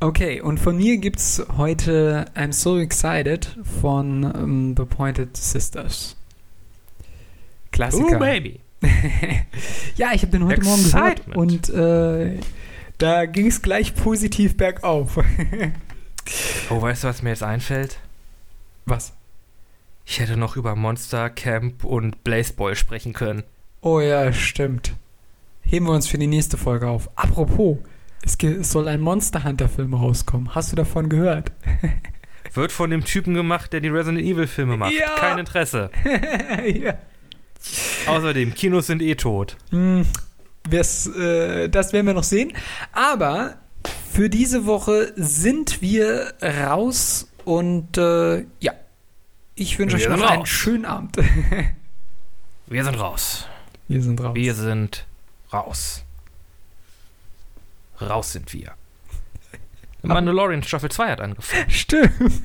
[0.00, 5.36] Okay, und von mir gibt es heute I'm So Excited von um, ähm, The Pointed
[5.36, 6.16] Sisters.
[7.72, 8.16] Klassiker.
[8.16, 8.60] Oh, Baby.
[9.96, 11.34] ja, ich habe den heute Excitement.
[11.34, 12.38] Morgen gehört und äh,
[12.98, 15.18] da ging es gleich positiv bergauf.
[16.70, 17.98] oh, weißt du, was mir jetzt einfällt?
[18.86, 19.12] Was?
[20.06, 23.42] Ich hätte noch über Monster Camp und Blazeball sprechen können.
[23.80, 24.94] Oh ja, stimmt.
[25.62, 27.10] Heben wir uns für die nächste Folge auf.
[27.14, 27.78] Apropos,
[28.22, 28.36] es,
[28.70, 30.54] soll ein Monster Hunter-Film rauskommen.
[30.54, 31.52] Hast du davon gehört?
[32.54, 34.92] Wird von dem Typen gemacht, der die Resident Evil-Filme macht.
[34.92, 35.14] Ja.
[35.16, 35.90] Kein Interesse.
[36.74, 36.94] ja.
[38.06, 39.56] Außerdem, Kinos sind eh tot.
[39.70, 40.06] Hm,
[40.70, 42.52] äh, das werden wir noch sehen.
[42.92, 43.56] Aber
[44.10, 48.72] für diese Woche sind wir raus und äh, ja,
[49.54, 50.30] ich wünsche euch noch raus.
[50.30, 51.16] einen schönen Abend.
[52.66, 53.46] wir sind raus.
[53.88, 54.34] Wir sind raus.
[54.34, 55.06] Wir sind
[55.52, 56.04] raus.
[58.00, 58.74] Raus sind wir.
[60.02, 61.70] Mandalorian Staffel 2 hat angefangen.
[61.70, 62.42] Stimmt.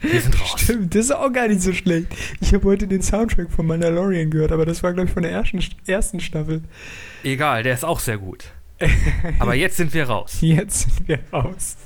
[0.00, 0.60] Wir sind raus.
[0.60, 2.08] Stimmt, das ist auch gar nicht so schlecht.
[2.40, 5.32] Ich habe heute den Soundtrack von Mandalorian gehört, aber das war, glaube ich, von der
[5.32, 6.62] ersten, ersten Staffel.
[7.24, 8.44] Egal, der ist auch sehr gut.
[9.38, 10.38] aber jetzt sind wir raus.
[10.40, 11.76] Jetzt sind wir raus.